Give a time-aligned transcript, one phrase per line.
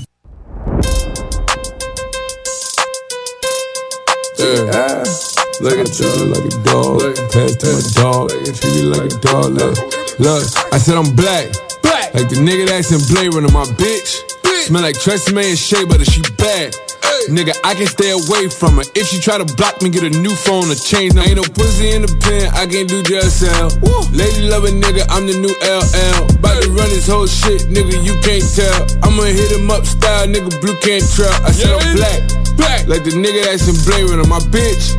[4.41, 5.05] Yeah.
[5.61, 7.13] Look at you, like a dog.
[7.29, 8.29] Pass to my dog.
[8.31, 9.53] Treat you like a dog.
[9.53, 9.77] Look,
[10.17, 10.43] look.
[10.73, 11.53] I said I'm black.
[11.83, 12.13] Black.
[12.15, 14.25] Like the nigga that's in Blade Runner, my bitch.
[14.41, 14.65] bitch.
[14.65, 14.97] Smell like
[15.33, 16.73] May and Shea Butter, she bad.
[17.29, 18.85] Nigga, I can stay away from her.
[18.95, 21.13] If she try to block me, get a new phone to change.
[21.13, 23.69] Now ain't no pussy in the pen, I can't do jail cell.
[24.09, 26.25] Lady loving nigga, I'm the new LL.
[26.33, 28.89] About to run this whole shit, nigga, you can't tell.
[29.05, 31.29] I'ma hit him up style, nigga, blue can't trail.
[31.45, 32.25] I said I'm black,
[32.57, 32.87] black.
[32.87, 34.95] Like the nigga that's in Blade Runner, my bitch.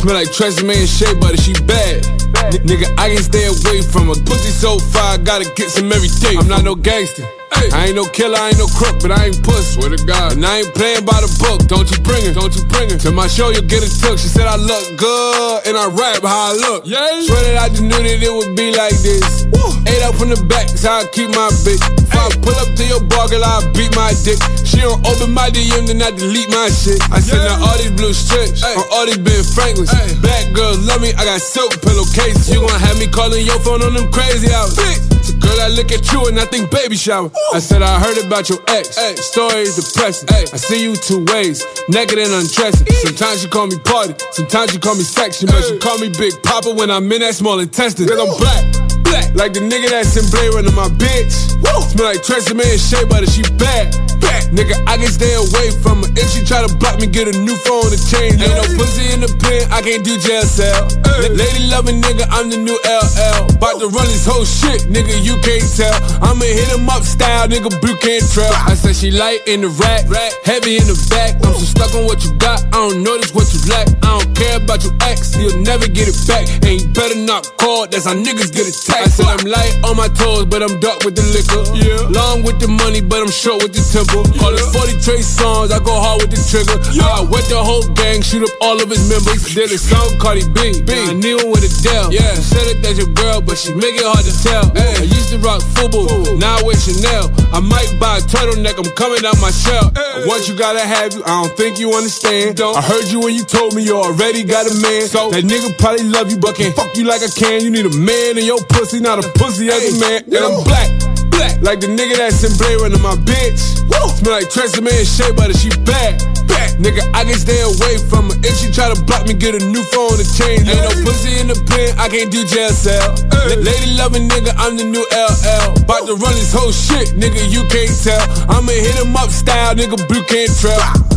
[0.00, 0.30] Smell like
[0.64, 2.06] May and Shea Butter, she bad.
[2.52, 4.18] N- nigga, I can stay away from her.
[4.24, 6.36] Pussy so fire, gotta get some every day.
[6.36, 7.24] I'm not no gangster.
[7.52, 9.74] I ain't no killer, I ain't no crook, but I ain't puss.
[9.74, 10.34] Swear to God.
[10.34, 11.68] And I ain't playing by the book.
[11.68, 12.98] Don't you bring it, don't you bring it.
[13.06, 14.18] To my show, you'll get it took.
[14.18, 16.82] She said I look good, and I rap how I look.
[16.86, 17.04] Yeah.
[17.22, 19.46] Swear that I just knew that it would be like this.
[19.54, 19.76] Woo.
[19.86, 21.78] Eight up from the back, so I keep my bitch.
[22.00, 24.40] If I pull up to your bar, girl, I beat my dick.
[24.66, 26.98] She don't open my DM, then I delete my shit.
[27.14, 29.92] I send her all these blue strips, on all these Ben Franklins.
[30.18, 32.50] Black girls love me, I got silk pillowcases.
[32.50, 34.74] You gon' have me calling your phone on them crazy hours.
[35.22, 37.30] So girl, I look at you and I think baby shower.
[37.54, 38.96] I said I heard about your ex.
[39.20, 40.28] Stories depressing.
[40.30, 42.86] I see you two ways, naked and undressing.
[43.04, 46.32] Sometimes you call me party, sometimes you call me section, but you call me Big
[46.42, 48.08] Papa when I'm in that small intestine.
[48.08, 48.85] Cause I'm black.
[49.10, 49.34] Black.
[49.34, 51.34] Like the nigga that's in Blade Runner, my bitch.
[51.62, 51.82] Woo.
[51.90, 53.94] Smell like Tresemme and Shea Butter, she bad.
[54.20, 54.50] Bad.
[54.54, 56.10] Nigga, I can stay away from her.
[56.16, 58.40] If she try to block me, get a new phone to change.
[58.40, 60.88] Ain't no pussy in the pen, I can't do jail cell.
[61.20, 63.50] La- Lady loving nigga, I'm the new LL.
[63.56, 65.96] About to run this whole shit, nigga, you can't tell.
[66.22, 68.52] I'ma hit him up style, nigga, blue can't trail.
[68.52, 70.06] I said she light in the rack,
[70.44, 71.34] heavy in the back.
[71.42, 73.88] I'm so stuck on what you got, I don't notice what you lack.
[74.02, 76.46] I don't care about your ex, you'll never get it back.
[76.62, 79.02] And you better not call, that's how niggas get attacked.
[79.02, 81.62] I said I'm light on my toes, but I'm dark with the liquor.
[81.74, 82.06] Yeah.
[82.14, 84.22] Long with the money, but I'm short with the temple.
[84.38, 86.78] Call it 40 Trey songs, I go hard with the trigger.
[86.94, 87.10] Yeah.
[87.10, 89.42] I wet the whole gang, shoot up all of his members.
[89.50, 90.82] Did a song, Cardi B.
[90.86, 90.92] B.
[90.94, 92.12] I knew him with a Dell.
[92.12, 92.34] Yeah.
[92.38, 94.70] Said it that's your girl, but she make it hard to tell.
[94.78, 96.08] I used to rock football,
[96.38, 97.30] now I wear Chanel.
[97.50, 99.90] I might buy a turtleneck, I'm coming out my shell.
[100.26, 102.56] Once you gotta have you, I don't think you understand.
[102.56, 102.76] Don't.
[102.76, 105.08] I heard you when you told me you already got a man.
[105.08, 107.62] So that nigga probably love you, but can't fuck you like I can.
[107.62, 110.24] You need a man in your pussy, not a pussy as a man.
[110.24, 110.90] And I'm black.
[111.30, 111.62] Black.
[111.62, 113.82] Like the nigga that's in Blade Runner, my bitch.
[113.88, 114.08] Woo.
[114.16, 116.35] Smell like Tresemme and Shea Butter, she bad.
[116.66, 116.78] Bad.
[116.78, 118.36] Nigga, I can stay away from her.
[118.42, 120.68] If she try to block me, get a new phone to change.
[120.68, 123.14] Ain't no pussy in the pen, I can't do jail cell.
[123.30, 125.82] La- Lady loving nigga, I'm the new LL.
[125.82, 128.22] About to run this whole shit, nigga, you can't tell.
[128.50, 131.15] I'ma hit him up style, nigga, blue can't trail.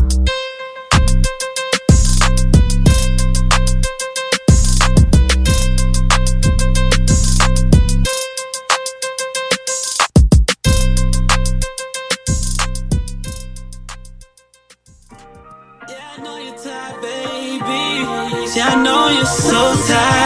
[18.61, 20.18] I know you're so tired.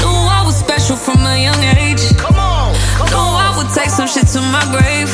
[0.00, 2.04] Knew I was special from a young age.
[2.18, 2.74] Come on.
[2.98, 5.08] Come Knew I would take some shit to my grave.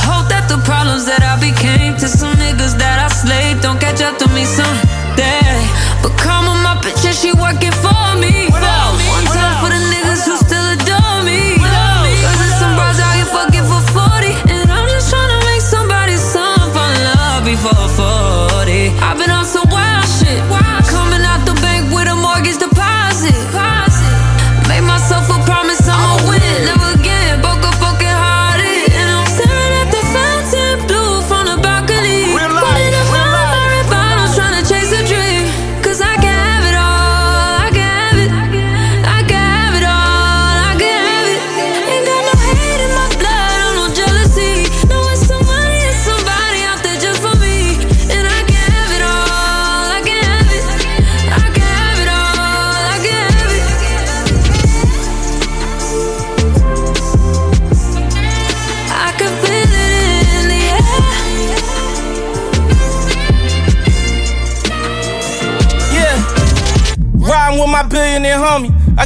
[0.00, 4.00] Hope that the problems that I became to some niggas that I slayed don't catch
[4.00, 4.85] up to me someday.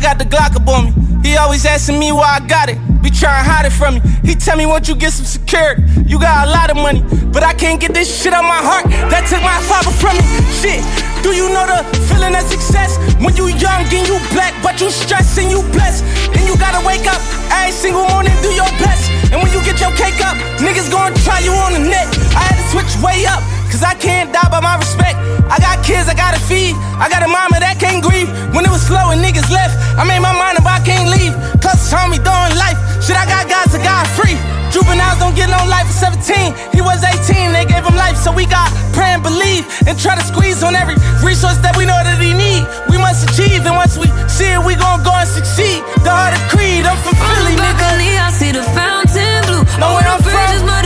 [0.00, 0.92] I got the Glock up on me.
[1.20, 2.80] He always asking me why I got it.
[3.04, 4.00] Be trying to hide it from me.
[4.24, 7.04] He tell me once you get some security, you got a lot of money.
[7.28, 8.88] But I can't get this shit on my heart.
[9.12, 10.24] That took my father from me.
[10.56, 10.80] Shit.
[11.20, 12.96] Do you know the feeling of success?
[13.20, 16.00] When you young and you black, but you stressed and you blessed.
[16.32, 17.20] And you gotta wake up
[17.52, 19.12] every single morning, do your best.
[19.28, 22.08] And when you get your cake up, niggas gonna try you on the net.
[22.32, 23.44] I had to switch way up.
[23.68, 25.20] cause I can't die by my respect.
[25.50, 28.30] I got kids I gotta feed, I got a mama that can't grieve.
[28.54, 31.34] When it was slow and niggas left, I made my mind up, I can't leave.
[31.58, 34.38] Cause told me doing life, shit, I got guys that got free.
[34.70, 36.54] Juveniles don't get no life at 17.
[36.70, 40.14] He was 18, they gave him life, so we got pray and believe and try
[40.14, 40.94] to squeeze on every
[41.26, 42.62] resource that we know that he need.
[42.86, 45.82] We must achieve, and once we see it, we gon' go and succeed.
[46.06, 47.90] The heart of creed, I'm from Philly, nigga.
[48.22, 49.66] I see the fountain blue.
[49.82, 50.79] Know where I'm Over the bridges, from?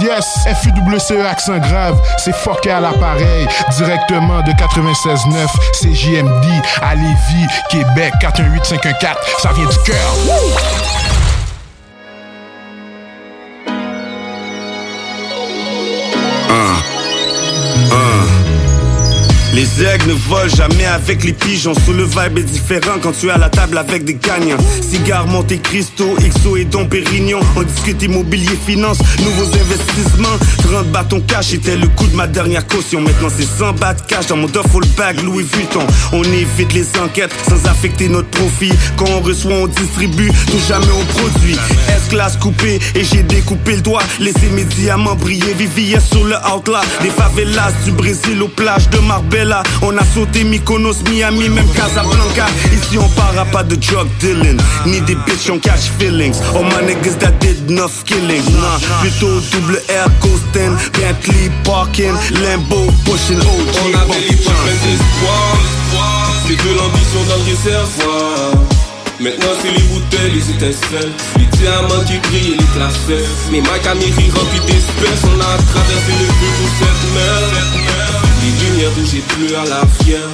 [0.00, 0.46] Yes.
[0.62, 3.46] FUWCE accent grave, c'est fucké à l'appareil.
[3.76, 6.46] Directement de 96.9, c'est JMD
[6.82, 9.16] à Lévis, Québec, 418-514.
[9.42, 11.27] Ça vient du cœur.
[19.58, 21.74] Les aigles ne volent jamais avec les pigeons.
[21.84, 24.56] Sous le vibe est différent quand tu es à la table avec des gagnants.
[24.88, 27.40] Cigares Monte Cristo, XO et Dom Pérignon.
[27.56, 30.38] On discute immobilier, finance, nouveaux investissements.
[30.62, 33.00] 30 bâtons cash était le coût de ma dernière caution.
[33.00, 35.84] Maintenant c'est 100 bahts cash dans mon duffel bag Louis Vuitton.
[36.12, 38.72] On évite les enquêtes sans affecter notre profit.
[38.96, 41.56] Quand on reçoit, on distribue, tout jamais on produit.
[41.96, 44.04] S-class coupé et j'ai découpé le doigt.
[44.20, 46.78] Laissez mes diamants briller, VVS sur le outlaw.
[47.02, 49.47] Des favelas du Brésil aux plages de Marbella.
[49.82, 52.46] On a sauté Mykonos, Miami, même Casablanca.
[52.72, 56.38] Ici on parlera pas de drug dealing, ni des bitches on catch feelings.
[56.54, 58.44] All my niggas that did enough killings.
[58.50, 63.78] Nah, plutôt double air coasting, Bentley parking, Lambo pushing OG.
[63.84, 65.56] On pleines d'espoir
[66.46, 68.52] C'est de l'ambition dans le réservoir
[69.20, 73.84] Maintenant c'est les bouteilles, les étincelles Les diamants qui brillent et les classeurs Mes Mac
[73.86, 77.40] Amiri remplis d'espèces On a traversé le feu pour cette mer
[78.42, 78.54] Les
[78.88, 80.28] lumières rouges plus à la fière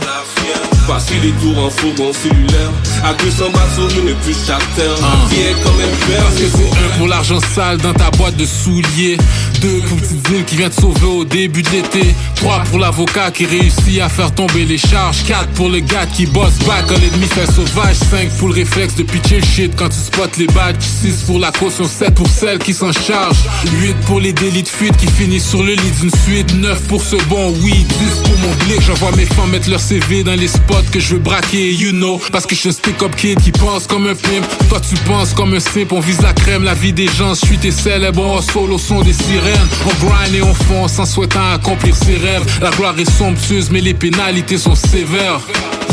[0.86, 2.70] Passer les tours en fourgon cellulaire
[3.02, 6.48] À 200 bahts sur une plus charter La vie est quand même belle Parce que
[6.48, 9.16] c'est un pour l'argent sale dans ta boîte de souliers.
[9.60, 12.14] Deux pour le petit deal qui vient te sauver au début de l'été.
[12.36, 15.24] Trois pour l'avocat qui réussit à faire tomber les charges.
[15.24, 17.96] Quatre pour le gars qui bosse back quand l'ennemi fait sauvage.
[17.96, 20.76] Cinq pour le réflexe de pitcher le shit quand tu spots les badges.
[20.80, 23.36] Six pour la caution, sept pour celle qui s'en charge.
[23.80, 26.54] Huit pour les délits de fuite qui finissent sur le lit d'une suite.
[26.54, 27.72] Neuf pour ce bon oui.
[27.72, 28.80] Dix pour mon blick.
[28.82, 32.20] J'envoie mes femmes mettre leur CV dans les spots que je veux braquer, you know.
[32.32, 34.44] Parce que je suis un stick-up kid qui pense comme un pimp.
[34.68, 37.34] Toi tu penses comme un simp, on vise la crème, la vie des gens.
[37.34, 39.68] Je suis tes célèbres, on hustle au son des sirènes.
[39.86, 42.44] On grind et on fonce en souhaitant accomplir ses rêves.
[42.60, 45.40] La gloire est somptueuse, mais les pénalités sont sévères.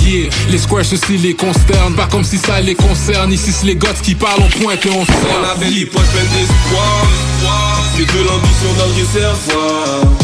[0.04, 3.32] Yeah, les squares ceci les consternent, pas comme si ça les concerne.
[3.32, 5.16] Ici c'est les gars qui parlent, on pointe et on sert.
[5.40, 7.06] On avait les poches pleines d'espoir
[7.96, 10.21] C'est de l'ambition dans le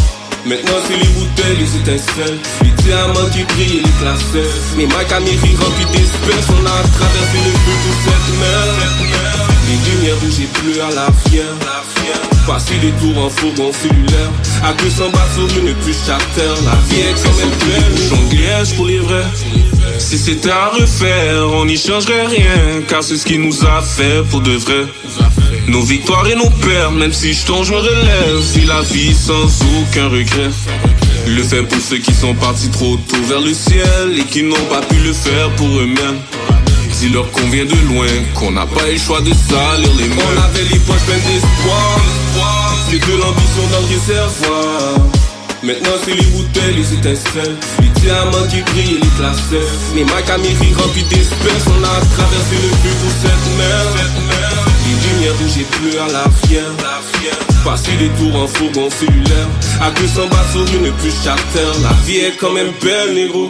[0.48, 4.56] Maintenant c'est les bouteilles, les étincelles Les diamants qui brillent les classeurs.
[4.78, 8.68] Mes Mac Amiri remplis d'espèces On a traversé le feu pour cette mer.
[9.68, 11.77] Les lumières rouges et bleues à la fière
[12.48, 14.32] Passer les tours en fourgon cellulaire
[14.64, 18.86] À 200 bahts sur une plus charter La vie est quand même belle Jonglage pour
[18.86, 19.26] les vrais.
[20.00, 22.82] Si c'était à refaire, on n'y changerait rien.
[22.88, 24.86] Car c'est ce qui nous a fait pour de vrai.
[25.68, 28.42] Nos victoires et nos pertes, même si je tombe, je me relève.
[28.42, 29.46] Si la vie sans
[29.82, 30.52] aucun regret.
[31.28, 34.56] Le fait pour ceux qui sont partis trop tôt vers le ciel et qui n'ont
[34.70, 36.20] pas pu le faire pour eux-mêmes.
[37.00, 40.24] Dis-leur qu'on vient de loin, qu'on n'a pas le choix de salir les mains.
[40.36, 42.02] On avait les poches pleines d'espoir
[42.90, 44.98] C'est de l'ambition dans le réservoir
[45.64, 50.30] Maintenant c'est les bouteilles, les étincelles Les diamants qui brillent et les classeurs Mes Mac
[50.30, 53.86] Amiri remplis d'espèces On a traversé le feu pour cette mer
[55.24, 56.72] Les bouger plus à l'arrière.
[57.64, 59.48] Passer des tours en fourgon cellulaire.
[59.82, 61.60] À 200 bas sur une plus charter.
[61.84, 63.50] La vie est quand même belle, négro.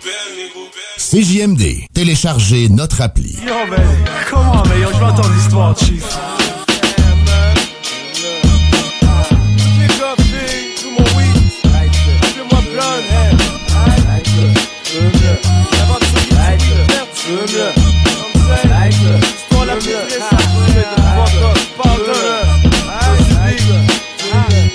[1.09, 3.37] CJMD, téléchargez notre appli.
[3.47, 3.79] Yo, man,
[4.29, 4.81] comment, man?
[4.81, 6.03] Yo, je vais entendre l'histoire, Chief.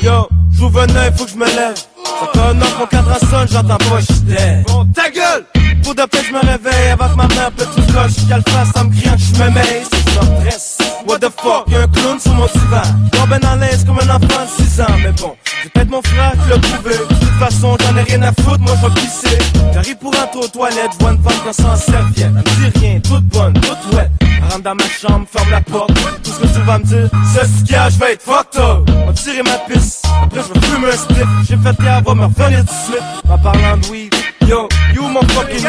[0.03, 1.75] Yo, j'ouvre un faut que je me lève.
[1.77, 4.63] Ça fait un an que mon cadre sonne, j'entends pas, j'étais.
[4.67, 5.52] Bon, ta gueule!
[5.83, 8.13] Pour de je me réveille que ma pète une cloche.
[8.29, 10.79] Qu'elle fasse en me criant je me mêle, c'est je stress.
[11.07, 12.83] What the fuck, y'a un clown sur mon divan.
[13.13, 15.35] Bon ben à l'aise comme un enfant de 6 ans, mais bon.
[15.63, 16.97] C'est peut-être mon frère qui l'a prouvé.
[16.97, 19.39] De toute façon, j'en ai rien à foutre, moi je vais pisser.
[19.73, 22.19] J'arrive pour rentrer aux toilettes, je vois une femme qui s'en serviette.
[22.19, 23.77] Elle me dit rien, toute bonne, toute.
[23.95, 25.93] Elle rentre dans ma chambre, ferme la porte.
[26.23, 28.23] Tout ce que tu vas me dire, c'est ce qu'il y a, je vais être
[28.23, 28.91] fucked up.
[29.07, 31.17] On tirer ma pisse, après je vais fumer un split.
[31.49, 33.03] J'ai fait va me revenir de suite.
[33.29, 34.15] En parlant de weed,
[34.47, 34.69] yo,
[35.13, 35.67] mon fucking.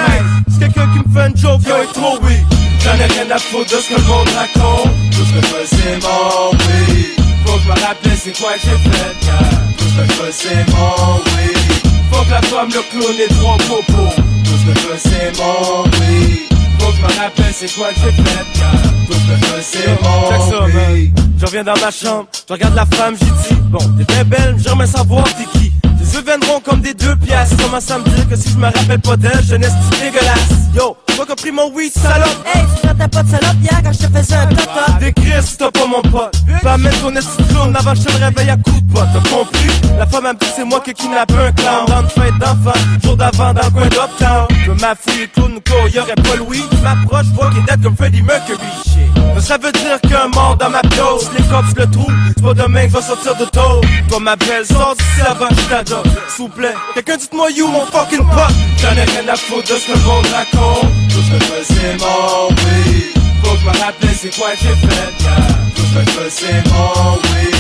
[0.48, 2.46] C'est quelqu'un qui me fait une joke, yo, est trop weed.
[2.80, 4.92] J'en ai rien à foutre de ce que le monde raconte.
[5.12, 7.14] Tout ce que je veux, c'est mon weed.
[7.46, 9.50] Faut que je me rappelle c'est quoi que j'ai fait, gars.
[9.78, 11.58] Tout ce que je veux, c'est mon weed.
[12.12, 14.14] Faut que la femme, le clown et trois popos.
[14.44, 16.40] Tout ce que je veux, c'est mon weed.
[16.80, 18.46] Faut que je me rappelle c'est quoi que j'ai fait.
[19.08, 21.20] Tout ce que je veux, c'est mon weed.
[21.40, 24.56] Je reviens dans ma chambre, je regarde la femme, j'ai dit, bon, t'es bien belle,
[24.64, 25.73] j'aimerais savoir t'es qui.
[26.04, 27.50] Tes yeux viendront comme des deux pièces.
[27.62, 30.38] Commence à me dire que si je me rappelle pas d'elle, jeunesse dégueulasse.
[30.76, 32.28] Yo, toi qui as pris mon weed, salope.
[32.46, 35.56] Hey, tu traitais pas de salope hier quand je te faisais un top Des Chris,
[35.58, 36.36] t'as pas mon pote.
[36.62, 39.08] Pas mettre ton esti clown avant que je te réveille à coups de pote.
[39.14, 39.70] T'as compris?
[39.98, 41.86] La femme a me dit que c'est moi qui kidnappe un clown.
[41.88, 44.48] Dans une fête d'enfant, jour d'avant dans le coin d'Uptown.
[44.66, 46.64] Je m'affouille clown quoi, y'aurait pas Louis.
[46.72, 48.60] Je m'approche, vois qu'il est comme Freddie Mercury.
[49.40, 52.14] Ça veut dire qu'un mort dans ma pièce, les cops le trouvent.
[52.28, 53.82] C'est pas demain que vais sortir de tôt.
[54.08, 55.62] Toi ma belle, d'ici avant que je
[55.94, 56.04] t'adore.
[56.28, 58.56] S'il plaît, quelqu'un dites-moi you mon fucking pote.
[58.78, 60.26] J'en ai rien à foutre de ce que le monde.
[61.10, 63.14] Tout ce que je veux c'est mon weed.
[63.44, 65.48] Faut que je me rappelle c'est quoi j'ai fait, gars.
[65.76, 67.56] Tout ce que je veux c'est mon weed.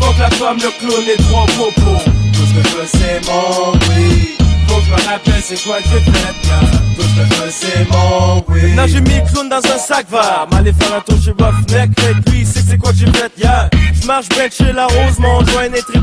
[0.00, 2.04] Faut que la femme, le clown et trois popos.
[2.32, 4.28] Tout ce que je veux c'est mon weed.
[4.68, 6.70] Faut que je me rappelle c'est quoi j'ai fait, gars.
[6.96, 8.64] Tout ce que je veux c'est mon weed.
[8.68, 10.46] Maintenant j'ai mis le clown dans un sac vert.
[10.50, 11.90] M'aller faire un tour chez Roughneck.
[12.02, 13.68] Avec lui, il sait que c'est quoi j'ai fait hier.
[14.00, 15.98] Je marche bien chez la rose, mon joint est qui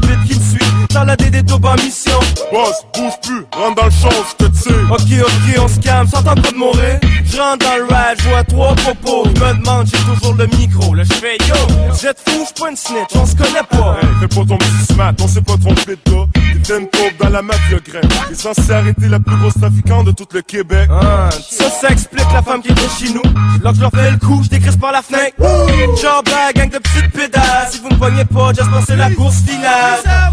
[0.92, 2.20] DD top en mission.
[2.52, 4.92] Boss, bouge plus, rentre dans le champ, je te tire.
[4.92, 7.00] Ok, ok, on se calme, s'entend pas de mourir.
[7.26, 9.24] Je rentre dans le ride, je vois trois propos.
[9.26, 10.94] Je me demande, j'ai toujours le micro.
[10.94, 11.56] Là, je fais yo,
[11.90, 13.98] vous êtes fou, je une snitch, on se connaît pas.
[14.02, 16.28] Hey, fais pas ton petit smat, on s'est pas trompé de toi.
[16.64, 16.88] T'es une
[17.20, 18.10] dans la mafia graine.
[18.28, 20.90] T'es censé arrêter la plus grosse trafiquante de tout le Québec.
[20.92, 23.24] Ah, ça, ça explique la femme qui était chez nous.
[23.64, 25.36] Là que je leur fais le coup, je décrisse par la fenêtre.
[25.40, 26.24] Genre
[26.54, 27.68] gang de petites pédales.
[27.72, 30.32] Si vous me poignez pas, just c'est la course finale.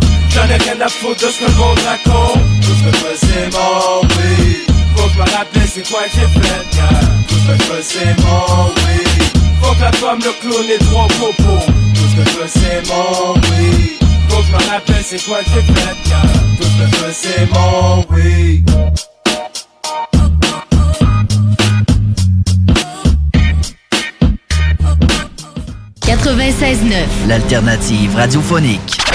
[0.49, 2.41] J'en ai rien à foutre de ce que le monde raconte.
[2.63, 4.65] Tout ce que je veux, c'est mon weed.
[4.97, 7.01] Faut que me rappelle c'est quoi que j'ai fait, gars.
[7.29, 9.23] Tout ce que je veux, c'est mon weed.
[9.61, 11.67] Faut que la femme, le clown et trois popos.
[11.67, 13.99] Tout ce que je veux, c'est mon weed.
[14.29, 16.23] Faut que me rappelle c'est quoi que j'ai fait, gars.
[16.59, 17.89] Tout ce que je veux, c'est mon.
[26.09, 27.29] 96.9.
[27.29, 29.08] L'alternative radiophonique.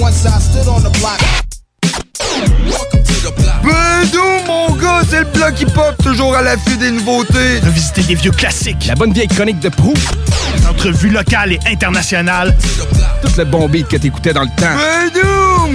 [0.00, 1.18] Once I stood on the block.
[3.64, 7.58] Ben mon gars, c'est le bloc hip-hop, toujours à l'affût des nouveautés.
[7.64, 8.86] Revisiter des vieux classiques.
[8.86, 9.94] La bonne vieille chronique de Prou.
[10.68, 12.56] Entrevues locales et internationales.
[13.22, 14.76] Tout le bon beat que t'écoutais dans le temps.
[14.76, 15.10] Ben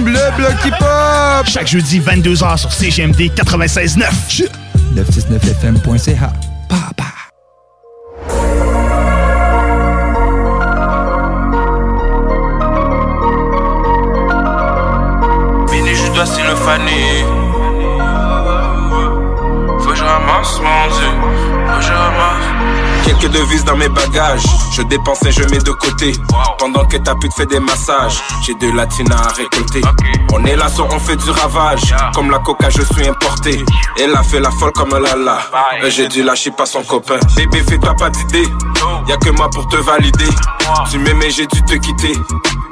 [0.04, 1.46] le bloc hip-hop?
[1.46, 4.48] Chaque jeudi, 22h sur CGMD 96.9.
[4.94, 6.32] 969fm.ca.
[6.68, 7.27] Papa.
[16.68, 17.24] S'illophaner.
[19.80, 21.08] Faut que je ramasse, mon dieu.
[21.66, 22.57] Faut que je ramasse.
[23.08, 24.42] Quelques devises dans mes bagages,
[24.74, 26.12] je dépense et je mets de côté.
[26.58, 29.80] Pendant que ta pute fait des massages, j'ai de la tina à récolter.
[30.34, 31.94] On est là, on fait du ravage.
[32.14, 33.64] Comme la coca, je suis importé.
[33.98, 35.38] Elle a fait la folle comme Lala.
[35.82, 37.18] Euh, J'ai dû lâcher pas son copain.
[37.34, 38.46] Bébé, fais-toi pas d'idée.
[39.08, 40.28] Y'a que moi pour te valider.
[40.90, 42.12] Tu m'aimais, j'ai dû te quitter.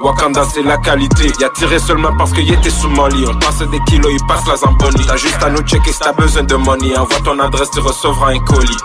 [0.02, 1.32] Wakanda, c'est la qualité.
[1.40, 3.24] Y'a tiré seulement parce qu'il était sous mon lit.
[3.26, 5.02] On passe des kilos, il passe la zamboni.
[5.06, 6.94] T'as juste à nous checker si t'as besoin de money.
[6.94, 8.76] Envoie ton adresse, tu recevras un colis.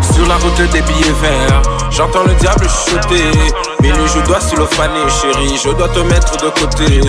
[0.00, 3.67] Sur la route des billets verts, j'entends le diable chuchoter.
[3.80, 7.00] Minuit, je dois sulophaner, chérie, je dois te mettre de côté.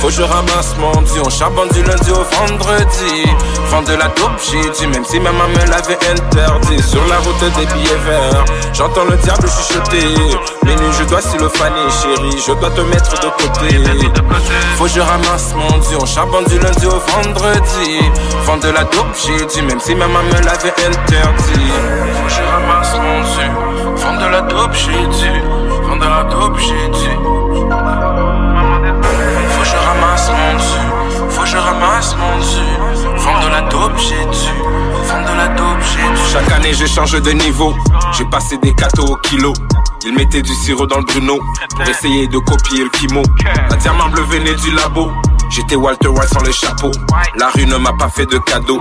[0.00, 3.24] Faut que je ramasse mon dû, on charbonne du lundi au vendredi.
[3.70, 6.82] Vend de la dope, j'ai dit, même si ma maman me l'avait interdit.
[6.82, 10.14] Sur la route des billets verts, j'entends le diable chuchoter.
[10.64, 14.10] Minuit, je dois sulophaner, chérie, je dois te mettre de côté.
[14.76, 18.00] Faut que je ramasse mon dû, on charbonne du lundi au vendredi.
[18.46, 21.72] Vend de la dope, j'ai dit, même si ma maman me l'avait interdit.
[22.14, 25.63] Faut que je ramasse mon dû, vend de la dope, j'ai dit.
[25.94, 27.08] Vend de la dope, j'ai dit.
[29.50, 33.16] Faut que je ramasse mon dû, faut que je ramasse mon dû.
[33.16, 34.50] Vend de la dope, j'ai dit.
[35.06, 36.32] Vend de la dope, j'ai dit.
[36.32, 37.74] Chaque année, je change de niveau.
[38.18, 39.52] J'ai passé des cadeaux au kilo.
[40.04, 41.38] Ils mettaient du sirop dans le Bruno
[41.70, 43.22] pour essayer de copier le kimo.
[43.70, 45.12] La diamant bleu venait du labo.
[45.54, 46.90] J'étais Walter White sans le chapeau.
[47.36, 48.80] La rue ne m'a pas fait de cadeau.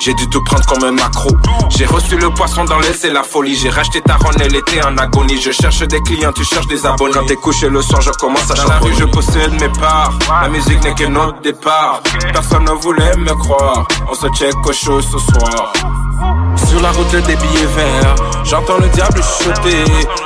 [0.00, 1.30] J'ai dû tout prendre comme un macro.
[1.70, 3.56] J'ai reçu le poisson dans l'aile, c'est la folie.
[3.56, 5.40] J'ai racheté ta ronde, elle était en agonie.
[5.40, 7.14] Je cherche des clients, tu cherches des abonnés.
[7.14, 10.12] Quand t'es couché le soir, je commence à Dans la rue, je possède mes parts.
[10.42, 12.02] La musique n'est que notre départ.
[12.34, 13.88] Personne ne voulait me croire.
[14.10, 15.72] On se check au show ce soir.
[16.68, 19.84] Sur la route des billets verts, j'entends le diable chuchoter.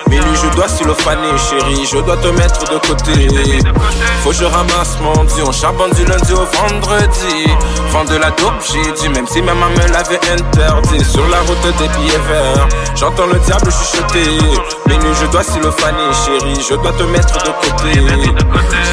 [0.09, 3.29] Minuit, je dois sulophaner, chérie, je dois te mettre de côté.
[4.23, 5.53] Faut que je ramasse mon dû, on
[5.89, 7.47] du lundi au vendredi.
[7.91, 11.05] Vend de la dope, j'ai dit, même si ma maman me l'avait interdit.
[11.05, 14.39] Sur la route des billets verts, j'entends le diable chuchoter.
[14.87, 18.01] Minuit, je dois sulophaner, chérie, je dois te mettre de côté.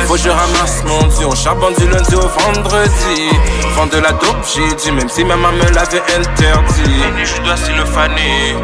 [0.05, 3.29] Faut que je ramasse mon dû, on charbonne du lundi au vendredi.
[3.75, 7.01] Vend de la dope, j'ai dit, même si ma maman me l'avait interdit.
[7.23, 8.55] Je dois sulophaner.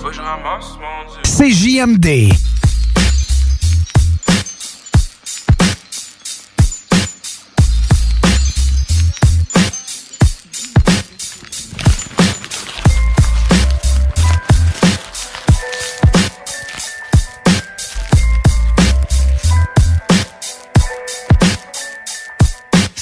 [0.00, 1.52] Faut que je ramasse mon dû.
[1.52, 2.32] CJMD.«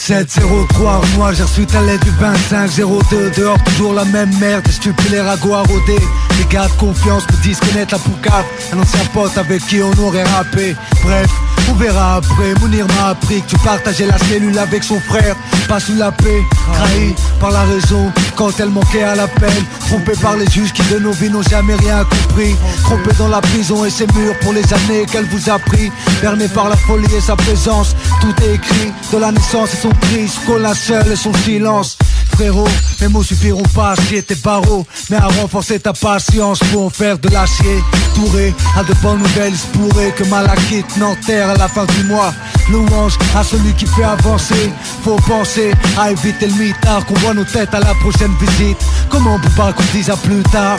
[0.06, 4.64] 703 moi j'ai reçu ta lettre du 2502 Dehors toujours la même merde,
[5.24, 5.98] ragots à rôder.
[6.38, 9.92] Les gars de confiance me disent connaître la poucave Un ancien pote avec qui on
[10.00, 10.76] aurait rappé.
[11.02, 11.28] Bref,
[11.68, 15.34] on verra après, Mounir m'a appris que tu partageais la cellule avec son frère.
[15.68, 16.40] Pas sous la paix,
[16.72, 19.52] trahi par la raison Quand elle manquait à l'appel
[19.88, 22.54] Trompé par les juges qui de nos vies n'ont jamais rien compris.
[22.84, 25.90] Trompé dans la prison et ses murs pour les années qu'elle vous a pris.
[26.20, 28.92] Berné par la folie et sa présence Tout est écrit.
[29.12, 31.96] De la naissance et son cri Colin seul et son silence
[32.36, 32.68] Frérot,
[33.00, 34.86] mes mots suffiront pas à scier tes barreaux.
[35.08, 37.82] Mais à renforcer ta patience pour en faire de l'acier.
[38.14, 42.34] Touré à de bonnes nouvelles, il que Malakite n'enterre à la fin du mois.
[42.70, 44.70] Louange à celui qui fait avancer.
[45.02, 48.78] Faut penser à éviter le mitard Qu'on voit nos têtes à la prochaine visite.
[49.08, 50.78] Comment peut pas qu'on dise à plus tard?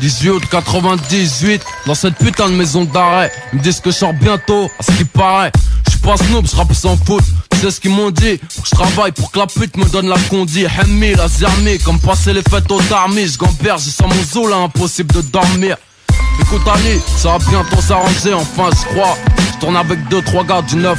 [0.00, 3.30] 18 août 98, dans cette putain de maison d'arrêt.
[3.52, 5.52] Ils me disent que je sors bientôt, à ce qui paraît.
[5.86, 7.24] Je suis pas snob, je rappe sans faute.
[7.60, 10.08] Sais ce qu'ils m'ont dit Faut que je travaille pour que la pute me donne
[10.08, 10.64] la condi.
[10.64, 13.26] Hemmi, la zermi, comme passer les fêtes aux armées.
[13.26, 15.76] Je gamberge, j'ai sans mon zoo là, impossible de dormir.
[16.40, 19.16] Écoute Ali, ça va bientôt s'arranger, enfin je crois.
[19.54, 20.96] Je tourne avec 2-3 gars du 9-3.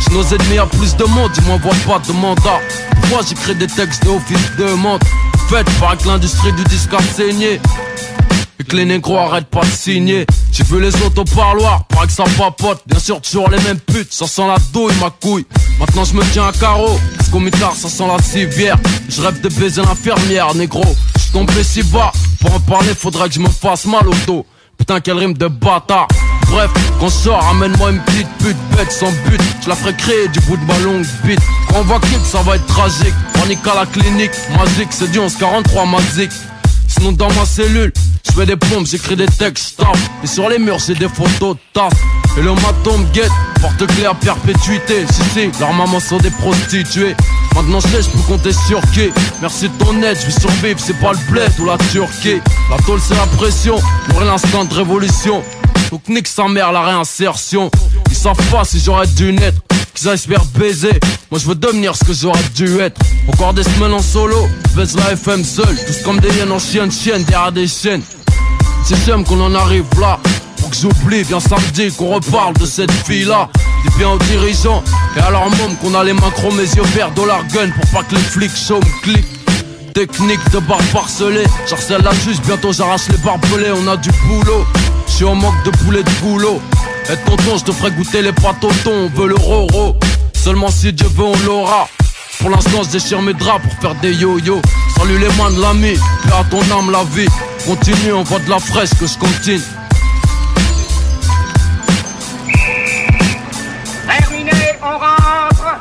[0.00, 2.60] J'ai nos ennemis à plus de monde, ils m'envoient pas de mandat.
[3.02, 5.06] Pourquoi j'écris des textes d'office de montre
[5.48, 7.60] Faites par que l'industrie du disque a saigné.
[8.58, 12.12] Et que les négros arrêtent pas de signer J'ai vu les autres au parloir, que
[12.12, 15.46] ça papote Bien sûr toujours les mêmes putes, ça sent la douille ma couille
[15.82, 18.78] Maintenant je me tiens à carreau, parce qu'au mitard ça sent la civière.
[19.08, 20.84] Je rêve de baiser l'infirmière négro.
[21.18, 24.46] Je tombé si bas, pour en parler faudrait que je me fasse mal au dos.
[24.78, 26.06] Putain quelle rime de bâtard.
[26.48, 29.40] Bref, quand je sors, amène-moi une petite pute bête sans but.
[29.60, 31.40] Je la ferai créer du bout de ma longue bite.
[31.68, 33.14] Quand on va quitte ça va être tragique.
[33.34, 36.32] Panique à la clinique, magique c'est du 1143 magique.
[36.86, 37.92] Sinon dans ma cellule,
[38.32, 39.96] je fais des pompes, j'écris des textes, tape.
[40.24, 41.92] Et sur les murs, j'ai des photos tasse.
[42.38, 45.04] Et le maton guette, porte claire, perpétuité.
[45.10, 47.14] Si, si, leurs mamans sont des prostituées.
[47.54, 49.10] Maintenant, je sais, je compter sur qui?
[49.42, 52.40] Merci de ton aide, je vais survivre, c'est pas le bled ou la Turquie.
[52.70, 53.76] La tôle, c'est la pression,
[54.10, 55.42] j'aurai l'instant de révolution.
[55.90, 57.70] Donc, nique sa mère, la réinsertion.
[58.08, 59.60] Ils savent pas si j'aurais dû naître
[59.94, 60.98] qu'ils faire baiser.
[61.30, 63.00] Moi je veux devenir ce que j'aurais dû être.
[63.28, 65.76] Encore des semaines en solo, je la FM seul.
[65.86, 68.02] Tous comme des hyènes en chienne, chienne derrière des chaînes.
[68.84, 70.18] C'est j'aime qu'on en arrive là.
[70.58, 73.48] Pour que j'oublie bien samedi qu'on reparle de cette fille là.
[73.84, 74.82] Dis bien aux dirigeants
[75.16, 77.90] et à leur môme qu'on a les mains chromées, mes yeux verts, dollar gun pour
[77.90, 79.94] pas que les flics me cliquent.
[79.94, 84.64] Technique de barbe parcelée, j'harcèle la juge, bientôt j'arrache les barbelés, on a du boulot.
[85.06, 86.60] Je suis en manque de poulet de boulot.
[87.10, 89.96] Et tonton, je te ferai goûter les pâtes au thon, on veut le roro.
[90.32, 91.88] Seulement si Dieu veut, on l'aura.
[92.42, 94.60] Pour l'instant, je déchire mes draps pour faire des yo-yo.
[94.96, 97.28] Salut les mains de l'ami, fais à ton âme la vie.
[97.64, 99.60] Continue, on voit de la fresque, je continue.
[104.08, 104.50] Terminé,
[104.82, 105.78] on rentre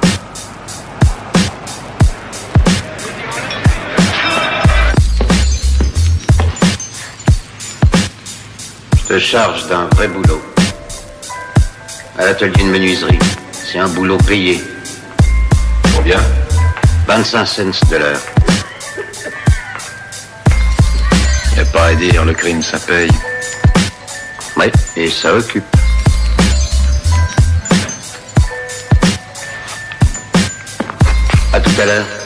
[8.97, 10.43] Je te charge d'un vrai boulot.
[12.19, 13.17] À l'atelier de menuiserie.
[13.51, 14.61] C'est un boulot payé.
[15.95, 16.19] Combien?
[17.07, 18.21] 25 cents de l'heure.
[21.57, 23.11] Y'a pas à dire, le crime ça paye.
[24.57, 25.65] Oui, et ça occupe.
[31.53, 32.20] À tout à l'heure.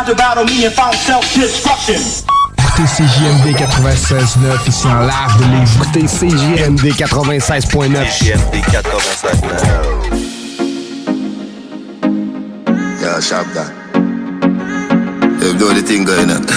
[0.00, 2.00] Tried to battle me and found self-destruction.
[2.56, 5.76] Écoutez CJMD 96.9 ici en live de Lévis.
[5.76, 8.08] Écoutez CJMD 96.9.
[8.08, 9.60] CJMD 96.9.
[13.02, 13.70] Yeah, sharp that.
[15.42, 16.46] You do the thing going on.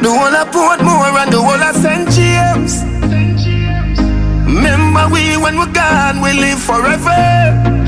[0.00, 2.08] The one I put more and the one I St.
[2.12, 2.84] James.
[4.46, 7.83] Remember we when we're gone, we live forever.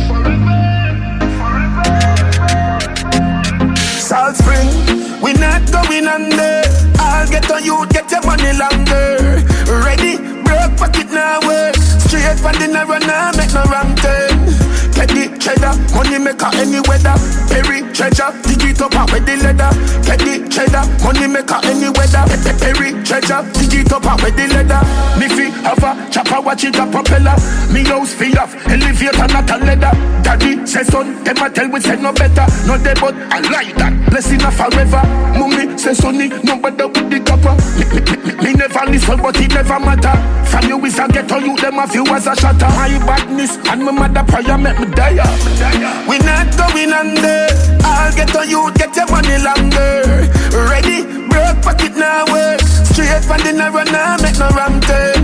[4.27, 6.62] Salt Spring, we not going under.
[6.99, 9.45] I'll get on you, get your money longer.
[9.87, 11.77] Ready, broke pocket now work.
[11.77, 14.36] Straight from the narrow now, make no wrong turn.
[14.97, 17.15] Get the cheddar, money maker any weather.
[17.53, 19.71] Perry treasure, dig it up out with the leather.
[20.09, 22.25] Get the cheddar, money maker any weather.
[22.25, 24.81] Pe- pe- Perry treasure, dig it up out with the leather.
[25.21, 27.37] Me fi have a chopper, watch it a propeller.
[27.73, 29.93] Me house fi off, elevator not a leather.
[30.25, 32.47] Daddy say son, them a tell we say no better.
[32.67, 33.93] No dead but I like that.
[34.11, 35.03] Blessing a forever.
[35.37, 37.53] Mummy say sonny, no better with the copper.
[37.77, 40.17] Me, me, me, me, me never listen, but it never matter.
[40.49, 42.67] From you is a ghetto, you them a few as a shatter.
[42.77, 46.07] My badness and my mother prayer make me die.
[46.09, 47.46] We not going under.
[47.85, 50.29] I'll get on you, get your money longer.
[50.53, 52.61] Ready, broke pocket now work.
[52.61, 55.16] Straight from the narrow now, make no wrong turn.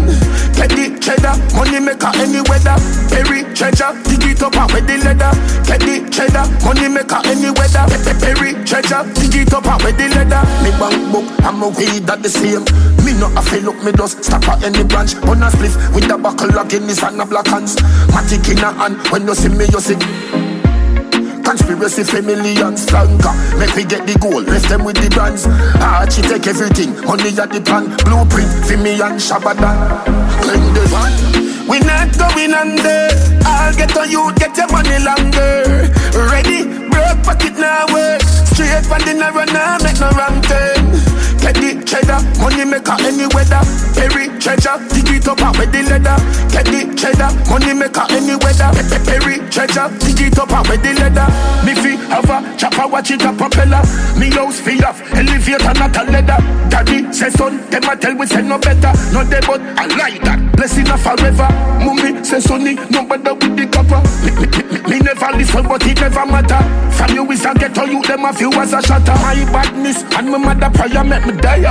[0.72, 2.76] The cheddar, money maker any weather.
[3.12, 5.30] Perry treasure, dig it up out with the leather.
[5.68, 7.84] Get the cheddar, money maker any weather.
[7.92, 10.42] Pe- pe- Perry treasure, dig it up out with the leather.
[10.64, 12.64] Me bank book, I'm a weed that the same.
[13.04, 15.14] Me not a feel up, me just stop at any branch.
[15.28, 17.76] On a spliff with the buckle of Guinness and a black hands.
[18.10, 20.41] Matic in a hand, when you see me, you see.
[21.52, 25.44] Conspiracy for millions flanker Make we get the gold, left them with the brands
[25.84, 29.76] Archie take everything, money at the plan Blueprint for me and Shabadan
[30.40, 31.12] Clean the van
[31.68, 33.12] We not going under.
[33.44, 35.92] I'll get on you, get your money longer.
[36.32, 41.11] Ready, broke pocket now work Straight from the narrow now, make no wrong turn
[41.42, 43.62] Get the cheddar, money maker any weather.
[43.98, 46.16] Perry treasure, dig it up out with the leather.
[46.54, 48.70] Get the cheddar, money maker any weather.
[48.70, 51.26] Pe- pe- Perry treasure, dig it up out with the leather.
[51.66, 53.82] Me fi have a chopper, watch it a propeller.
[54.14, 56.38] Me house fi off, elevator not a leather.
[56.70, 58.92] Daddy say son, them a tell we say no better.
[59.12, 61.50] No dead but I like that, blessing a forever.
[61.82, 63.98] Mummy say sonny, no better with the copper.
[64.88, 66.62] Me never listen but it never matter.
[66.94, 69.14] From you is a ghetto, you them a few as a shatter.
[69.22, 71.68] My badness and my mother prayer make me die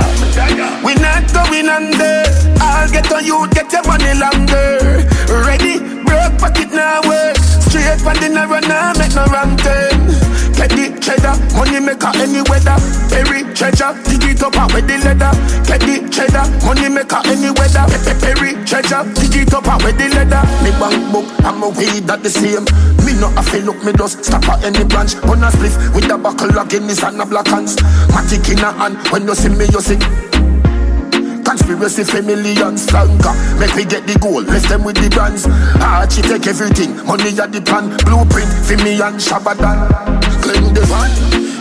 [0.84, 2.24] We not going under.
[2.60, 5.06] I'll get on you, get your money longer.
[5.46, 10.12] Ready, broke pocket now work Straight from the narrow now, make no wrong turn
[10.52, 12.76] Get the cheddar, money maker any weather.
[13.08, 15.32] Perry treasure, dig it up out with the leather.
[15.64, 17.88] Get the cheddar, money maker any weather.
[17.88, 20.44] Pe- pe- Perry treasure, dig it up out with the leather
[20.82, 22.66] bank book, I'm a weed that the same.
[23.06, 25.14] Me not a feel look, me just stop at any branch.
[25.30, 27.76] On a spliff with a buckle of Guinness and a black hands.
[28.10, 30.02] Matic in a hand, when you see me you sing
[31.46, 35.44] Conspiracy family millions flanker Make me get the gold, left them with the brands
[35.82, 39.90] Archie take everything, money at the plan Blueprint for me and Shabadan.
[40.40, 41.10] Clean the van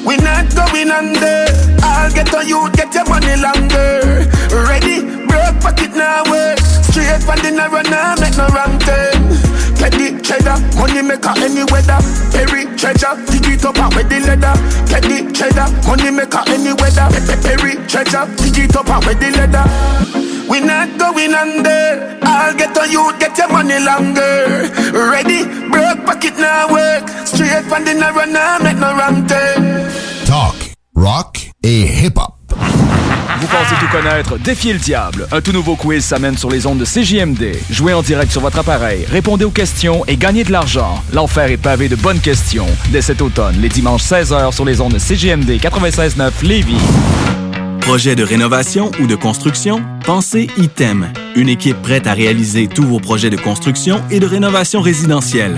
[0.06, 1.46] We not going under.
[1.84, 4.26] I'll get on you, get your money longer.
[4.70, 9.32] Ready, broke pocket now work Straight from the narrow now, make no wrong turn
[9.80, 12.00] Get the cheddar, money maker any weather
[12.32, 14.56] Perry treasure, dig it up and wear the leather.
[14.90, 17.08] Get the cheddar, money maker any weather.
[17.46, 19.66] Perry treasure, dig it up and wear the leather.
[20.50, 22.20] We not going under.
[22.24, 24.66] I'll get on you, get your money longer.
[24.92, 27.08] Ready, broke pocket now work.
[27.28, 29.92] Straight from the narrow now, make no wrong turn.
[30.26, 30.56] Talk,
[30.96, 33.01] rock a hip-hop.
[33.42, 34.38] Vous pensez tout connaître?
[34.38, 35.28] Défiez le diable.
[35.32, 37.56] Un tout nouveau quiz s'amène sur les ondes de CJMD.
[37.72, 41.04] Jouez en direct sur votre appareil, répondez aux questions et gagnez de l'argent.
[41.12, 42.68] L'enfer est pavé de bonnes questions.
[42.92, 46.78] Dès cet automne, les dimanches 16h sur les ondes de CJMD 96.9 Lévis.
[47.80, 49.82] Projet de rénovation ou de construction?
[50.06, 54.82] Pensez ITEM, une équipe prête à réaliser tous vos projets de construction et de rénovation
[54.82, 55.58] résidentielle.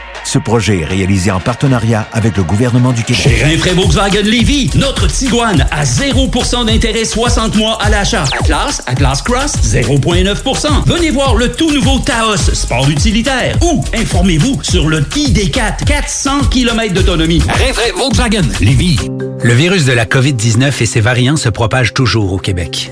[0.23, 3.21] Ce projet est réalisé en partenariat avec le gouvernement du Québec.
[3.23, 8.23] Chez Rinfraie Volkswagen Lévy, notre Tiguan à 0% d'intérêt 60 mois à l'achat.
[8.39, 10.67] Atlas, Atlas Cross, 0,9%.
[10.85, 13.57] Venez voir le tout nouveau Taos, sport utilitaire.
[13.61, 17.41] Ou informez-vous sur le ID4, 400 km d'autonomie.
[17.47, 18.97] Rinfraie Volkswagen Lévy.
[19.43, 22.91] Le virus de la COVID-19 et ses variants se propagent toujours au Québec.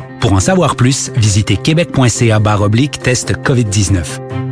[0.21, 4.03] Pour en savoir plus, visitez québec.ca oblique test COVID-19.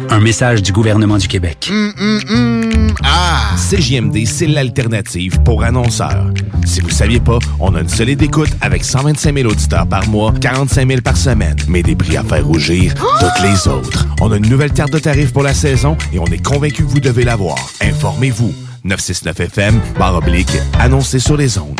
[0.10, 1.70] Un message du gouvernement du Québec.
[1.70, 2.94] Hum, hum, hum.
[3.04, 3.56] Ah!
[3.56, 6.32] CJMD, c'est l'alternative pour annonceurs.
[6.66, 10.34] Si vous saviez pas, on a une solide écoute avec 125 000 auditeurs par mois,
[10.42, 14.08] 45 000 par semaine, mais des prix à faire rougir toutes les autres.
[14.22, 16.90] On a une nouvelle carte de tarifs pour la saison et on est convaincu que
[16.90, 17.60] vous devez l'avoir.
[17.82, 18.54] Informez-vous.
[18.86, 21.80] 969FM, barre oblique, annoncez sur les ondes.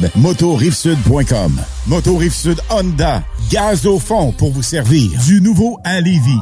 [0.15, 1.59] motorivesud.com.
[1.87, 5.11] Moto Rive-Sud Honda, gaz au fond pour vous servir.
[5.25, 6.41] Du nouveau à Lévis.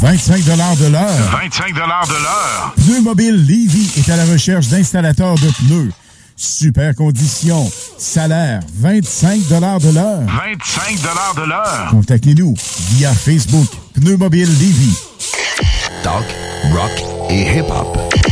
[0.00, 1.30] 25 de l'heure.
[1.30, 2.74] 25 de l'heure.
[2.76, 5.92] Pneu Mobile Levy est à la recherche d'installateurs de pneus.
[6.36, 7.70] Super conditions.
[7.98, 10.20] Salaire 25 de l'heure.
[10.26, 10.96] 25
[11.36, 11.88] de l'heure.
[11.90, 12.54] Contactez-nous
[12.92, 14.94] via Facebook Pneu Mobile Levy.
[16.02, 16.24] Talk,
[16.72, 18.29] rock et hip-hop.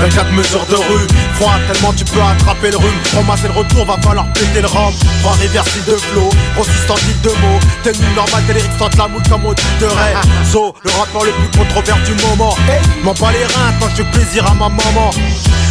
[0.00, 3.00] 24 mesures de rue, froid tellement tu peux attraper le rhume.
[3.14, 4.92] Ramasser le retour, va falloir péter le rhum.
[5.20, 7.60] Trois rivières, style de flow, gros substantif de mots.
[7.82, 10.18] Tenue normale, télérique, sentent la moule comme au de rêve.
[10.50, 12.56] Zo, le rappeur le plus controversé du moment.
[13.02, 15.10] M'en pas les reins quand je plaisir à ma maman.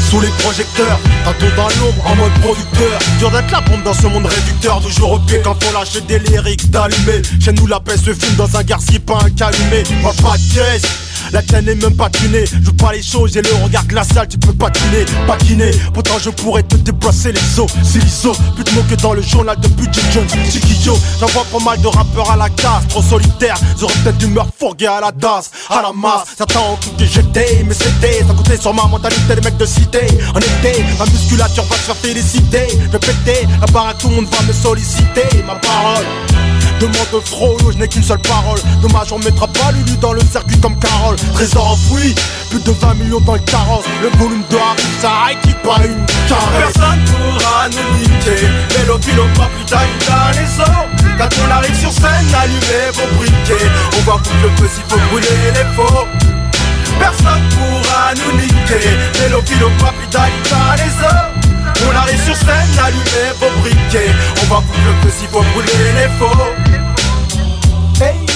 [0.10, 3.00] Sous les projecteurs, tantôt dans l'ombre en mode producteur.
[3.18, 4.80] Dur d'être la bombe dans ce monde réducteur.
[4.82, 7.22] Toujours au pied quand faut lâcher des lyrics d'allumer.
[7.44, 9.84] Chez nous, la paix se filme dans un garci, pas un calumet.
[10.04, 10.84] Pas pas de caisse.
[11.34, 12.46] La tienne est même pas tunée.
[12.46, 15.71] Je joue pas les choses, j'ai le regard glacial, tu peux pas tuner, patiner.
[15.92, 18.34] Pourtant je pourrais te déplacer les os, c'est l'ISO.
[18.54, 20.96] Plus de mots que dans le journal de Budget Jones, Chiquillo.
[21.19, 23.56] J'en vois pas mal de rappeurs à la casse, trop solitaire.
[23.77, 26.36] Ils auraient peut-être dû me fourguer à la danse, à la masse.
[26.38, 30.02] Certains ont tout jeté, mais c'était, ça coûtait sur ma mentalité, les mecs de cité.
[30.36, 32.67] En été, ma musculature va se faire féliciter.
[32.69, 35.44] Je vais péter, la baraque, tout le monde va me solliciter.
[35.48, 36.06] Ma parole.
[36.84, 38.60] Demande Frollo, je n'ai qu'une seule parole.
[38.81, 41.15] Dommage, on mettra pas Lulu dans le circuit comme Carole.
[41.34, 42.13] Trésor enfoui,
[42.50, 43.86] plus de 20 millions dans le carrosse.
[44.02, 45.12] Le volume de Harry, ça
[45.42, 46.73] qui pas une caresse.
[46.73, 48.48] Personne pourra nous niquer.
[48.75, 51.17] Vélo, kilo, pas plus dans les eaux.
[51.17, 53.71] Quand on arrive sur scène, allumez vos briquets.
[54.00, 56.08] On va foutre le feu s'il faut brûler les faux.
[57.00, 58.90] Personne pourra nous niquer.
[59.21, 60.04] Vélo, kilo, pas plus.
[61.88, 64.12] On arrive sur scène, allumez vos briquets.
[64.42, 68.04] On va foutre le feu s'il faut brûler les faux.
[68.04, 68.34] Hey.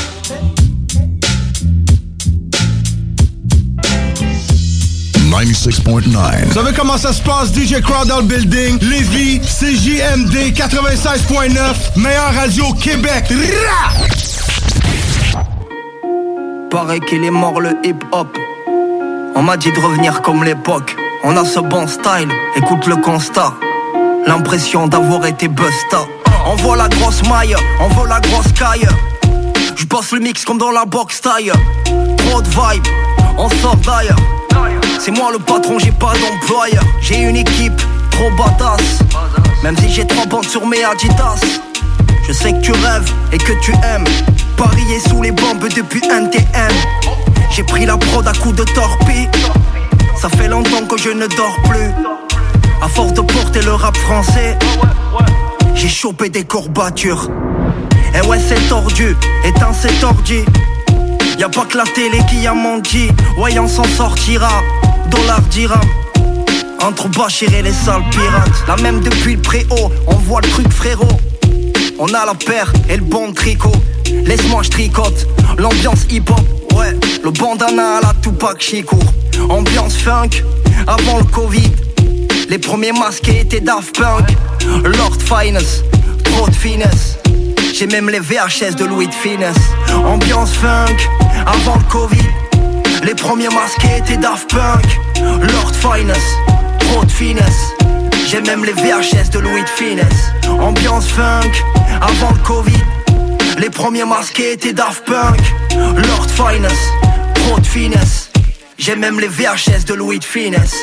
[5.44, 6.46] 96.9.
[6.48, 12.34] Vous savez comment ça se passe, DJ Crowd dans le building, Lévis, CJMD 96.9, meilleure
[12.34, 13.26] radio Québec.
[13.30, 13.94] Rah!
[16.72, 18.36] Paraît qu'il est mort le hip-hop.
[19.36, 20.96] On m'a dit de revenir comme l'époque.
[21.30, 23.54] On a ce bon style, écoute le constat.
[24.26, 26.06] L'impression d'avoir été busta.
[26.46, 28.88] On voit la grosse maille, on voit la grosse caille.
[29.76, 31.52] Je bosse le mix comme dans la box taille.
[31.84, 32.88] Trop de vibe,
[33.38, 34.16] on sort d'ailleurs.
[35.00, 36.86] C'est moi le patron, j'ai pas d'employeur.
[37.02, 39.00] J'ai une équipe trop badass.
[39.64, 41.42] Même si j'ai trois bandes sur mes Adidas.
[42.26, 44.08] Je sais que tu rêves et que tu aimes.
[44.56, 46.72] Parier sous les bombes depuis NTM.
[47.52, 49.28] J'ai pris la prod à coups de torpille.
[50.20, 51.92] Ça fait longtemps que je ne dors plus.
[52.82, 54.58] À force de porter le rap français,
[55.76, 57.30] j'ai chopé des courbatures.
[58.16, 59.16] Et ouais, c'est tordu,
[59.46, 60.44] éteins, c'est tordu.
[61.38, 63.10] Y'a pas que la télé qui a menti.
[63.38, 64.64] Ouais, on s'en sortira.
[65.12, 65.80] Dollar dirham.
[66.82, 68.64] Entre Bachir et les sales pirates.
[68.68, 71.20] La même depuis le préau, on voit le truc frérot.
[72.00, 73.72] On a la paire et le bon tricot.
[74.26, 75.28] Laisse-moi je tricote.
[75.58, 76.40] L'ambiance hip-hop,
[76.76, 76.96] ouais.
[77.24, 78.98] Le bandana à la Tupac Chico.
[79.50, 80.44] Ambiance funk,
[80.86, 81.72] avant le Covid.
[82.50, 84.28] Les premiers masqués étaient Daft Punk.
[84.84, 85.84] Lord Finest,
[86.24, 87.18] trop de finesse.
[87.74, 89.58] J'ai même les VHS de Louis de Finesse.
[90.06, 90.98] Ambiance funk,
[91.46, 92.28] avant le Covid.
[93.04, 95.00] Les premiers masqués étaient Daft Punk.
[95.20, 96.22] Lord Finest,
[96.80, 97.77] trop de finesse.
[98.30, 100.34] J'ai même les VHS de Louis de Finesse.
[100.60, 101.50] Ambiance funk,
[102.02, 102.84] avant le Covid.
[103.58, 105.40] Les premiers masqués étaient Daft Punk.
[105.96, 106.92] Lord Finest,
[107.36, 108.30] trop de finesse.
[108.78, 110.76] J'ai même les VHS de Louis de Finesse.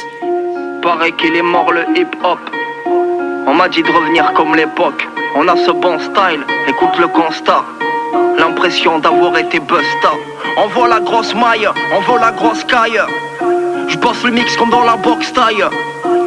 [0.82, 2.38] Paraît qu'il est mort le hip-hop.
[3.46, 5.06] On m'a dit de revenir comme l'époque.
[5.36, 7.62] On a ce bon style, écoute le constat.
[8.38, 10.12] L'impression d'avoir été busta.
[10.56, 13.02] On voit la grosse maille, on voit la grosse caille.
[13.88, 15.64] Je bosse le mix comme dans la box taille.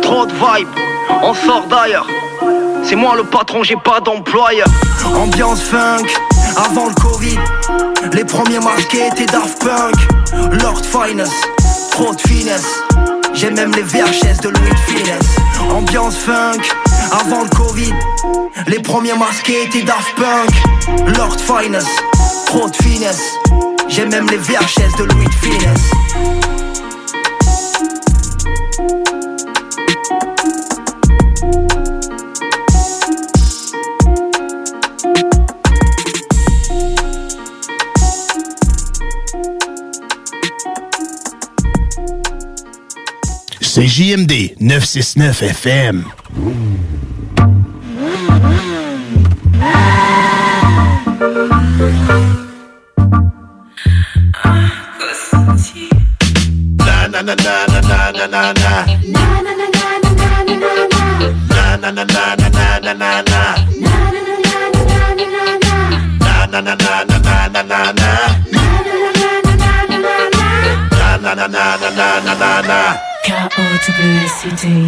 [0.04, 0.68] Trop de vibe,
[1.24, 2.08] on sort d'ailleurs.
[2.84, 4.68] C'est moi le patron, j'ai pas d'employeur.
[5.16, 6.06] Ambiance funk,
[6.56, 7.40] avant le Covid.
[8.14, 9.96] Les premiers masqués étaient Daft Punk.
[10.62, 11.34] Lord Finest,
[11.92, 12.84] trop de finesse.
[13.34, 15.36] J'ai même les VHS de Louis de Finesse.
[15.70, 16.62] Ambiance funk,
[17.12, 17.94] avant le Covid.
[18.68, 21.16] Les premiers masqués étaient Daft Punk.
[21.18, 21.90] Lord Finest,
[22.46, 23.22] trop de finesse.
[23.88, 25.92] J'ai même les VHS de Louis de Finesse.
[43.78, 46.06] C'est JMD 969 FM.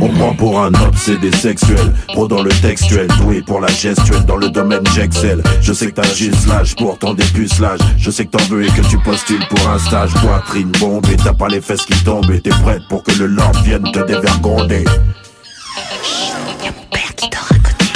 [0.01, 4.37] On prend pour un obsédé sexuel, pro dans le textuel, doué pour la gestuelle, dans
[4.37, 5.41] le domaine j'excelle.
[5.61, 8.81] Je sais que t'as giselage pour ton dépucelage, je sais que t'en veux et que
[8.89, 10.13] tu postules pour un stage.
[10.15, 13.27] Poitrine bombe et t'as pas les fesses qui tombent et t'es prête pour que le
[13.27, 14.85] lord vienne te dévergonder.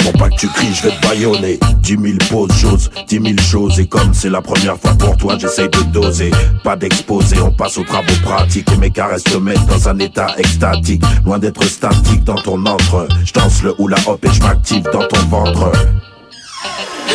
[0.04, 1.58] Pour pas que tu cries, je vais te baïonner.
[1.78, 3.80] Dix mille pauses, choses, dix mille choses.
[3.80, 6.30] Et comme c'est la première fois pour toi, j'essaye de doser.
[6.62, 8.70] Pas d'exposer, on passe aux travaux pratiques.
[8.70, 11.02] Et mes caresses te mettent dans un état extatique.
[11.24, 13.08] Loin d'être statique dans ton entre.
[13.24, 15.72] Je danse le hula hop et je m'active dans ton ventre.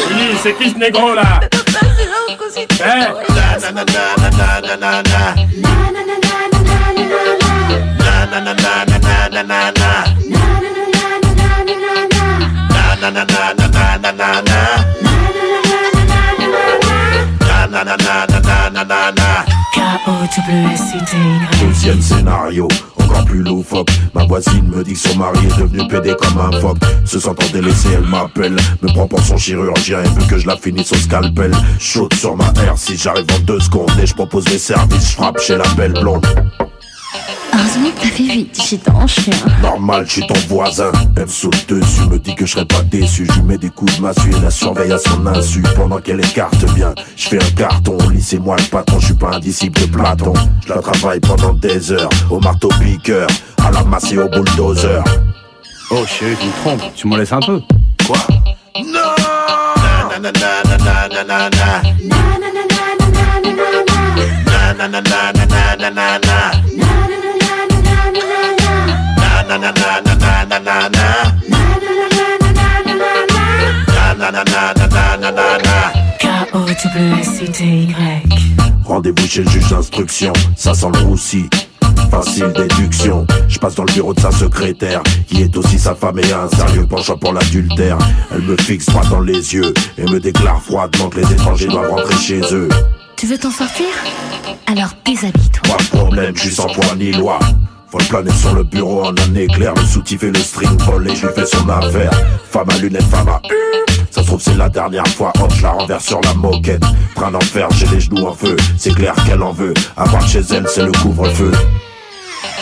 [0.09, 1.39] Oui, c'est qui ce négro là
[21.59, 22.67] Deuxième scénario,
[22.99, 26.59] encore plus loufoque Ma voisine me dit que son mari est devenu pédé comme un
[26.59, 26.77] phoque.
[27.05, 30.57] Se sentant délaissé, elle m'appelle Me prend pour son chirurgien et veut que je la
[30.57, 34.45] finisse au scalpel Chaude sur ma R, si j'arrive en deux secondes Et je propose
[34.49, 36.25] mes services, je frappe chez la belle blonde
[37.53, 39.33] Heureusement que t'as fait vite, j'y t'en chien.
[39.61, 40.91] Normal, je suis ton voisin.
[41.15, 43.25] Elle me saute dessus, me dit que je serais pas déçu.
[43.25, 45.63] Je lui mets des coups de massue et la surveille à son insu.
[45.75, 47.97] Pendant qu'elle écarte bien, je fais un carton.
[48.11, 50.33] Lycée-moi le patron, je suis pas un disciple de Platon.
[50.65, 53.27] Je la travaille pendant des heures, au marteau piqueur,
[53.65, 55.03] à la masse et au bulldozer.
[55.91, 57.61] Oh chérie, tu me trompes, tu m'en laisses un peu.
[58.05, 58.17] Quoi
[64.79, 66.88] Na na na
[78.85, 81.49] Rendez-vous chez le juge d'instruction, ça sent le roussi.
[82.11, 86.19] Facile déduction, je passe dans le bureau de sa secrétaire, qui est aussi sa femme
[86.19, 87.97] et a un sérieux penchant pour l'adultère.
[88.31, 91.89] Elle me fixe droit dans les yeux et me déclare froidement que les étrangers doivent
[91.89, 92.69] rentrer chez eux.
[93.15, 93.87] Tu veux t'en sortir?
[94.67, 95.75] Alors déshabille-toi.
[95.75, 97.39] Pas de problème, je suis sans foi ni loi.
[97.91, 101.25] Vol planer sur le bureau en un éclair, le soutif et le string volé, je
[101.25, 102.11] lui fais son affaire.
[102.51, 103.41] Femme à lunettes, femme à
[104.11, 106.83] Ça se trouve c'est la dernière fois, hop, je la renverse sur la moquette.
[107.15, 109.73] Train d'enfer, j'ai les genoux en feu, c'est clair qu'elle en veut.
[109.97, 111.51] Avoir chez elle, c'est le couvre-feu.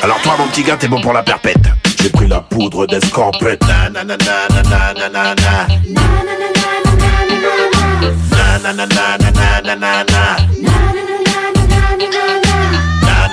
[0.01, 1.65] Alors toi mon petit gars, t'es bon pour la perpète.
[2.01, 3.63] J'ai pris la poudre d'escampette.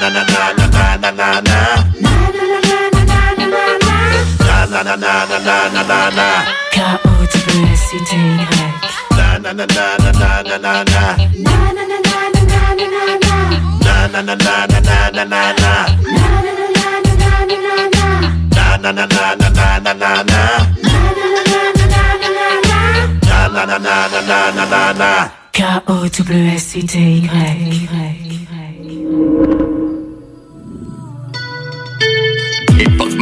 [0.04, 0.63] na na
[6.74, 8.06] Chaos Blessing
[9.16, 11.02] Na na na na na na na na.
[11.42, 13.34] Na na na na na na na na.
[13.84, 15.72] Na na na na na na na na.
[18.54, 19.02] Na na na na na na na na.
[19.02, 20.42] Na na na na na na na na.
[23.26, 25.10] Na na na na na na na na.
[25.52, 26.94] K O W S I T
[27.32, 27.74] Y.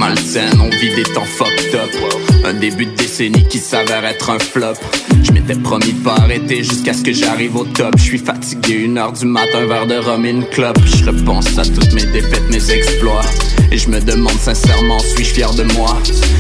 [0.02, 1.90] malsaine, on vit des temps fucked up.
[2.44, 4.74] Un début de décennie qui s'avère être un flop.
[5.22, 7.94] Je m'étais promis de pas arrêter jusqu'à ce que j'arrive au top.
[7.96, 10.78] Je suis fatigué, une heure du matin, un verre de rhum et une clope.
[10.84, 11.08] Je
[11.58, 13.22] à toutes mes défaites, mes exploits.
[13.70, 15.96] Et je me demande sincèrement, suis-je fier de moi?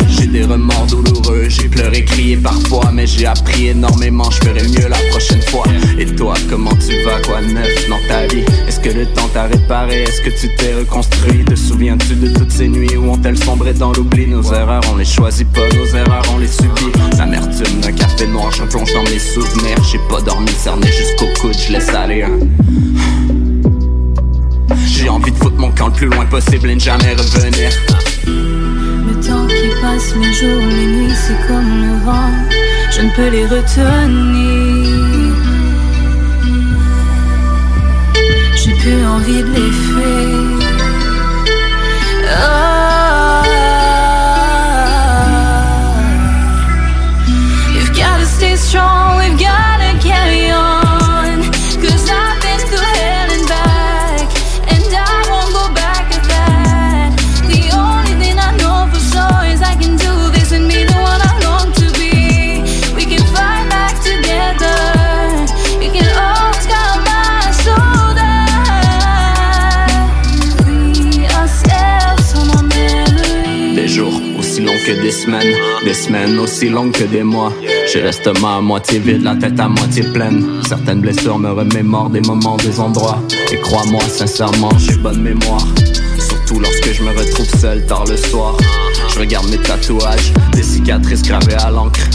[0.08, 4.88] J'ai des remords douloureux, j'ai pleuré, crié parfois, mais j'ai appris énormément, je ferai mieux
[4.88, 5.64] la prochaine fois.
[5.98, 8.44] Et toi, comment tu vas, quoi neuf dans ta vie?
[8.68, 10.02] Est-ce que le temps t'a réparé?
[10.02, 11.44] Est-ce que tu t'es reconstruit?
[11.44, 14.26] Te souviens-tu de toutes ces nuits où ont-elles sombré dans l'oubli?
[14.26, 16.90] Nos erreurs, on les choisit pas, nos erreurs, on les subit.
[17.18, 19.76] L'amertume d'un café noir, je plonge dans mes souvenirs.
[19.90, 22.22] J'ai pas dormi, cerné jusqu'au coude, je laisse aller.
[22.22, 22.30] hein.
[24.86, 27.70] J'ai envie de foutre mon camp le plus loin possible et ne jamais revenir.
[28.26, 32.30] Le temps qui passe, les jours, les nuits, c'est comme le vent.
[32.90, 34.96] Je ne peux les retenir.
[38.56, 40.68] J'ai plus envie de les fuir.
[42.34, 42.71] Ah.
[75.92, 77.52] Des semaines aussi longues que des mois.
[77.86, 80.62] J'ai l'estomac à moitié vide, la tête à moitié pleine.
[80.66, 83.18] Certaines blessures me remémorent des moments, des endroits.
[83.52, 85.66] Et crois-moi, sincèrement, j'ai bonne mémoire.
[86.18, 88.56] Surtout lorsque je me retrouve seul tard le soir.
[89.12, 92.08] Je regarde mes tatouages, des cicatrices gravées à l'encre.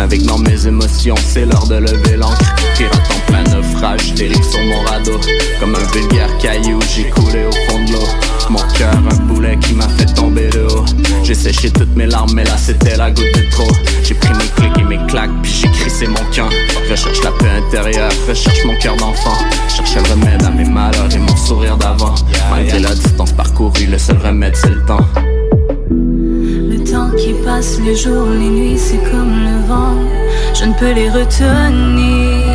[0.00, 2.54] Navigue dans mes émotions, c'est l'heure de lever l'ancre.
[2.74, 5.20] Pirate en plein naufrage, dérive sur mon radeau.
[5.60, 8.06] Comme un vulgaire caillou, j'ai coulé au fond de l'eau.
[8.48, 10.86] Mon cœur, un boulet qui m'a fait tomber de haut.
[11.22, 13.70] J'ai séché toutes mes larmes, mais là c'était la goutte de trop.
[14.02, 16.48] J'ai pris mes clics et mes claques, puis j'ai crissé mon camp.
[16.90, 19.36] Recherche la paix intérieure, recherche mon cœur d'enfant.
[19.68, 22.14] Cherche le remède à mes malheurs et mon sourire d'avant.
[22.50, 25.06] Malgré la distance parcourue, le seul remède c'est le temps
[27.16, 29.96] qui passe, les jours, les nuits, c'est comme le vent.
[30.54, 32.46] Je ne peux les retenir.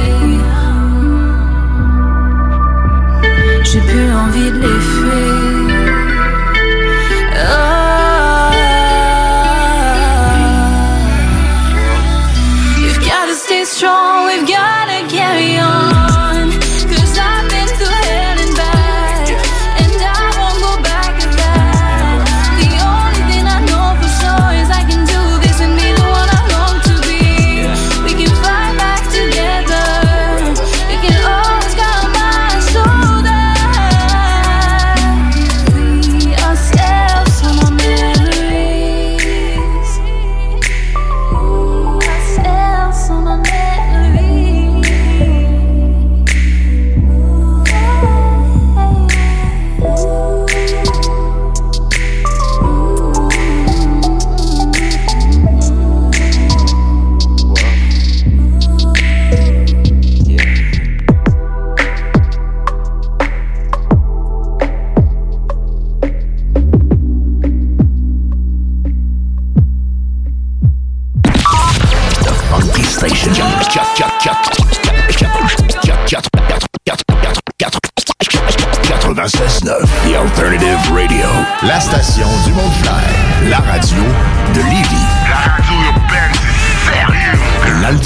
[3.63, 5.75] J'ai plus envie de les fuir.
[7.49, 8.51] Ah.
[12.79, 14.74] You've gotta stay strong, we've got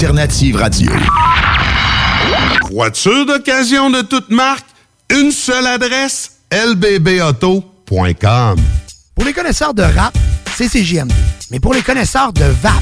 [0.00, 0.90] L'Alternative Radio.
[2.70, 4.66] Voiture d'occasion de toute marque,
[5.10, 8.56] une seule adresse, lbbauto.com.
[9.14, 10.16] Pour les connaisseurs de rap,
[10.56, 11.12] c'est CJMD.
[11.50, 12.72] Mais pour les connaisseurs de VAP,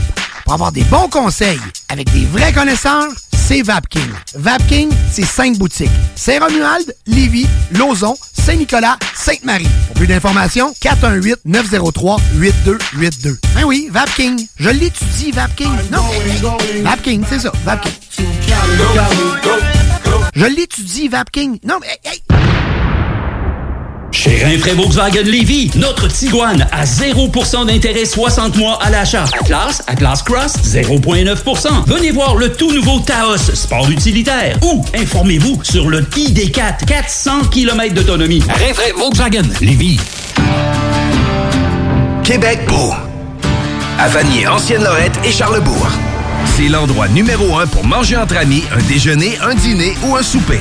[0.44, 1.58] pour avoir des bons conseils
[1.88, 4.12] avec des vrais connaisseurs, c'est VapKing.
[4.34, 5.90] VapKing, c'est cinq boutiques.
[6.14, 8.14] Saint-Romuald, Lévis, Lauson,
[8.48, 9.68] Saint-Nicolas, Sainte-Marie.
[9.88, 13.36] Pour plus d'informations, 418-903-8282.
[13.54, 14.46] Ben oui, VapKing.
[14.58, 15.68] Je l'étudie, VapKing.
[15.92, 16.00] Non,
[16.82, 17.92] VapKing, c'est ça, VapKing.
[20.34, 21.58] Je l'étudie, VapKing.
[21.62, 22.77] Non, mais hey, hey.
[24.10, 29.24] Chez Rinfraie Volkswagen Lévy, notre Tiguan à 0% d'intérêt 60 mois à l'achat.
[29.40, 31.84] Atlas, Atlas Cross, 0,9%.
[31.86, 34.58] Venez voir le tout nouveau Taos, sport utilitaire.
[34.62, 38.42] Ou informez-vous sur le ID4, 400 km d'autonomie.
[38.48, 40.00] Rinfraie Volkswagen Lévy.
[42.24, 42.92] Québec beau.
[43.98, 45.88] À Vanier, Ancienne-Lorette et Charlebourg.
[46.56, 50.60] C'est l'endroit numéro un pour manger entre amis, un déjeuner, un dîner ou un souper.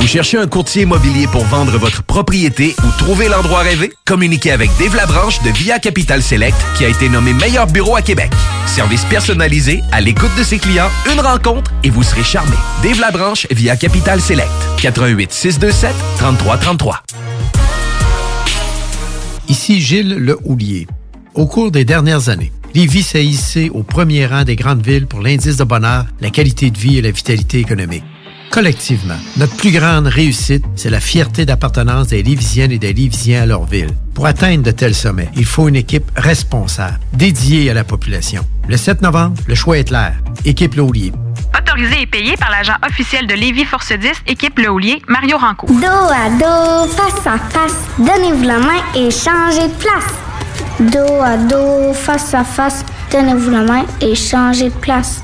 [0.00, 3.92] Vous cherchez un courtier immobilier pour vendre votre propriété ou trouver l'endroit rêvé?
[4.06, 8.02] Communiquez avec Dave Labranche de Via Capital Select qui a été nommé meilleur bureau à
[8.02, 8.30] Québec.
[8.66, 12.54] Service personnalisé, à l'écoute de ses clients, une rencontre et vous serez charmé.
[12.82, 14.48] Dave Labranche via Capital Select.
[14.80, 17.02] 88 627 3333.
[19.48, 20.86] Ici Gilles Le Houlier.
[21.34, 25.20] Au cours des dernières années, Lévis s'est hissé au premier rang des grandes villes pour
[25.20, 28.04] l'indice de bonheur, la qualité de vie et la vitalité économique.
[28.50, 33.46] Collectivement, notre plus grande réussite, c'est la fierté d'appartenance des Lévisiennes et des Lévisiens à
[33.46, 33.90] leur ville.
[34.14, 38.44] Pour atteindre de tels sommets, il faut une équipe responsable, dédiée à la population.
[38.66, 40.14] Le 7 novembre, le choix est clair.
[40.44, 41.12] Équipe Laulier.
[41.56, 45.70] Autorisé et payé par l'agent officiel de Lévis Force 10, équipe Le Houlier, Mario Rancourt.
[45.70, 50.14] Dos à dos, face à face, donnez-vous la main et changez de place.
[50.80, 55.22] Dos à dos, face à face, donnez-vous la main et changez de place.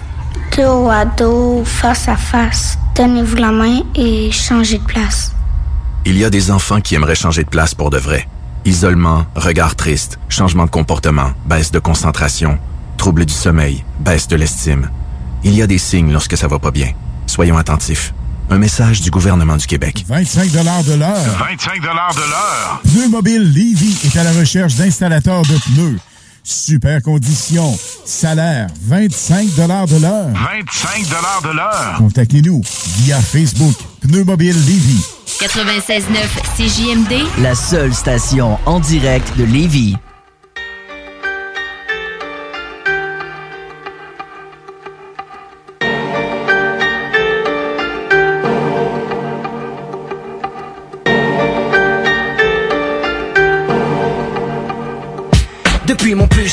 [0.57, 5.33] Dos à dos, face à face, donnez-vous la main et changez de place.
[6.05, 8.29] Il y a des enfants qui aimeraient changer de place pour de vrai.
[8.65, 12.57] Isolement, regard triste, changement de comportement, baisse de concentration,
[12.99, 14.91] trouble du sommeil, baisse de l'estime.
[15.43, 16.93] Il y a des signes lorsque ça va pas bien.
[17.27, 18.15] Soyons attentifs.
[18.49, 20.05] Un message du gouvernement du Québec.
[20.07, 20.59] 25 de
[20.95, 21.17] l'heure.
[21.17, 22.81] 25 de l'heure.
[22.85, 25.99] Pneu Mobile Levy est à la recherche d'installateurs de pneus.
[26.47, 27.75] Super conditions.
[28.05, 29.63] Salaire 25 de
[30.01, 30.29] l'heure.
[30.29, 31.09] 25
[31.43, 31.95] de l'heure.
[31.97, 32.61] Contactez-nous
[32.99, 33.75] via Facebook.
[34.03, 35.01] Pneu Mobile Levy.
[35.41, 36.05] 96.9
[36.57, 39.97] CJMD, La seule station en direct de Lévis.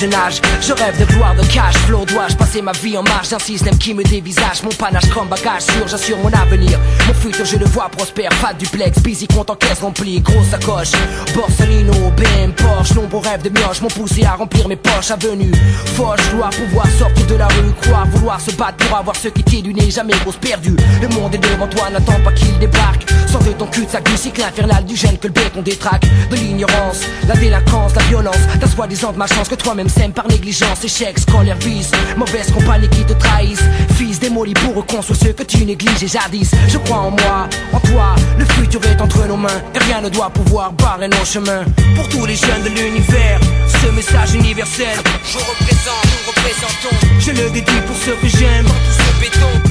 [0.01, 3.77] Je rêve de gloire, de cash, flow, dois-je passer ma vie en marge d'un système
[3.77, 6.79] qui me dévisage Mon panache comme bagage sûr, j'assure mon avenir.
[7.07, 10.93] Mon futur, je le vois prospère, pas duplex, busy, compte en caisse remplie, grosse sacoche.
[11.35, 15.11] Borsalino, BM, Porsche, nombreux rêves de mioche m'ont poussé à remplir mes poches.
[15.11, 15.51] Avenue,
[15.95, 19.43] Foch, gloire, pouvoir sortir de la rue, croire, vouloir se battre pour avoir ce qui
[19.43, 20.75] t'est du nez, jamais grosse perdue.
[20.99, 23.05] Le monde est devant toi, n'attends pas qu'il débarque.
[23.27, 26.07] Sors de ton cul de sac du cycle infernal du gène que le béton détraque.
[26.31, 30.27] De l'ignorance, la délinquance, la violence, ta soi-disant de ma chance que toi-même sèmes par
[30.27, 33.63] négligence, échec, scolaire, vice, mauvaise compagnie qui te trahissent.
[33.95, 36.51] Fils démoli pour reconstruire ce que tu négliges et jadis.
[36.67, 40.09] Je crois en moi, en toi, le futur est entre nos mains et rien ne
[40.09, 41.65] doit pouvoir barrer nos chemins.
[41.95, 46.95] Pour tous les jeunes de l'univers, ce message universel, je représente, nous représentons.
[47.19, 49.70] Je le dédie pour ceux que j'aime, dans tout ce béton.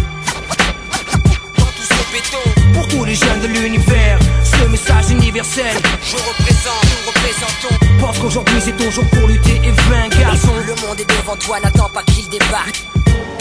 [2.75, 8.01] Pour tous les jeunes de l'univers, ce message universel, je représente, nous représentons.
[8.01, 10.17] Pense qu'aujourd'hui c'est ton jour pour lutter et vaincre.
[10.67, 12.83] Le monde est devant toi, n'attends pas qu'il débarque.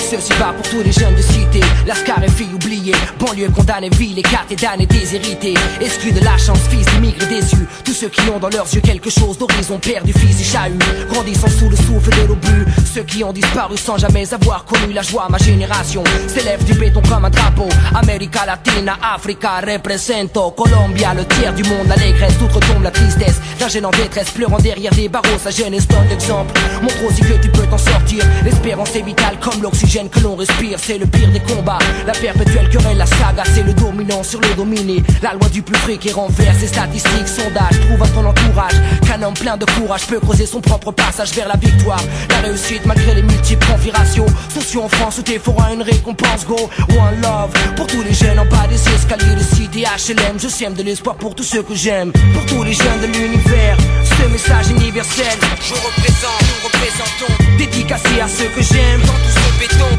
[0.10, 1.60] Ceci va pour tous les jeunes de cité.
[1.86, 6.86] Lascar et filles oubliées Banlieue condamnée, ville écartée, damnée, déshérités Exclus de la chance, fils
[6.88, 10.44] d'immigrés déçus Tous ceux qui ont dans leurs yeux quelque chose d'horizon Perdu, fils et
[10.44, 10.80] chahut.
[11.12, 15.04] Grandissant sous le souffle de l'obus Ceux qui ont disparu sans jamais avoir connu la
[15.04, 16.04] joie Ma génération.
[16.28, 17.70] S'élève du béton comme un drapeau.
[17.94, 20.52] América Latina, Africa, represento.
[20.52, 22.34] Colombia, le tiers du monde, l'allégresse.
[22.40, 24.32] Tout retombe la tristesse D'un en détresse.
[24.32, 26.60] Pleurant derrière des barreaux Sa jeunesse donne l'exemple.
[26.82, 28.24] Montre aussi que tu peux t'en sortir.
[28.44, 31.80] L'espérance est vitale comme l'oxygène que l'on respire, c'est le pire des combats.
[32.06, 35.04] La perpétuelle querelle, la saga, c'est le dominant sur le dominé.
[35.22, 37.80] La loi du plus frais qui renverse les statistiques, sondages.
[37.88, 38.76] Trouve à ton entourage
[39.06, 42.02] qu'un homme plein de courage peut creuser son propre passage vers la victoire.
[42.30, 44.26] La réussite malgré les multiples configurations.
[44.54, 46.70] Sociaux en France où t'es fera une récompense, go.
[46.90, 50.40] One love pour tous les jeunes en bas des escaliers de cité HLM.
[50.40, 52.12] Je sème de l'espoir pour tous ceux que j'aime.
[52.12, 53.78] Pour tous les jeunes de l'univers,
[54.20, 55.38] ce message universel.
[55.62, 57.58] Je représente, nous représentons.
[57.58, 59.02] Dédicacé à ceux que j'aime.
[59.02, 59.92] Dans tout ce béton.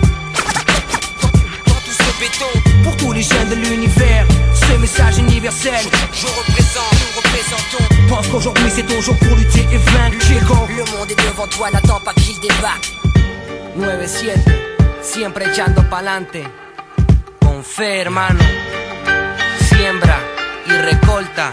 [1.67, 2.53] Dans tout ce béton.
[2.85, 5.85] Pour tous les jeunes de l'univers, ce message universel.
[6.13, 7.85] Je représente, nous représentons.
[8.09, 10.25] Pense qu'aujourd'hui c'est ton jour pour lutter et vaincre.
[10.27, 10.55] Chico.
[10.69, 12.93] Le monde est devant toi, n'attends pas qu'il débarque.
[13.79, 14.39] 9-7,
[15.03, 16.43] siempre echando pa'lante.
[17.41, 18.45] Con fe, hermano.
[19.69, 20.19] Siembra
[20.67, 21.53] y recolta.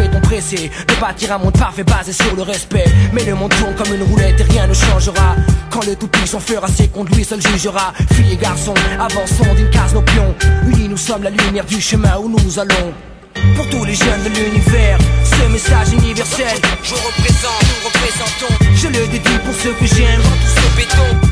[0.21, 0.71] pressé.
[0.87, 2.85] De bâtir un monde parfait basé sur le respect.
[3.13, 5.35] Mais le monde tourne comme une roulette et rien ne changera.
[5.69, 7.93] Quand le tout-puissant fera ses comptes, lui seul jugera.
[8.13, 10.35] Filles et garçons, avançons d'une case nos pions.
[10.67, 12.93] Unis, nous sommes la lumière du chemin où nous allons.
[13.55, 16.57] Pour tous les jeunes de l'univers, ce message universel.
[16.83, 18.53] Je représente, nous représentons.
[18.75, 20.21] Je le dédie pour ceux que j'aime.
[20.21, 21.30] Dans tout ce béton.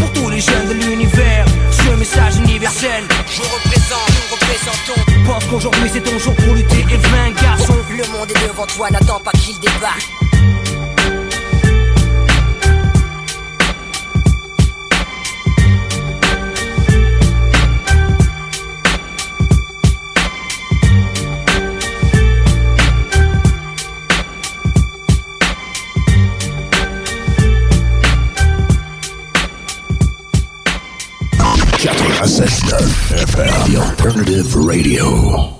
[0.00, 3.04] Pour tous les jeunes de l'univers, ce message universel.
[3.30, 5.26] Je représente, nous représentons.
[5.26, 7.76] Pense qu'aujourd'hui c'est ton jour pour lutter et vaincre, garçon.
[7.88, 10.17] Le monde est devant toi, n'attends pas qu'il débarque.
[32.20, 35.57] FM, the alternative radio.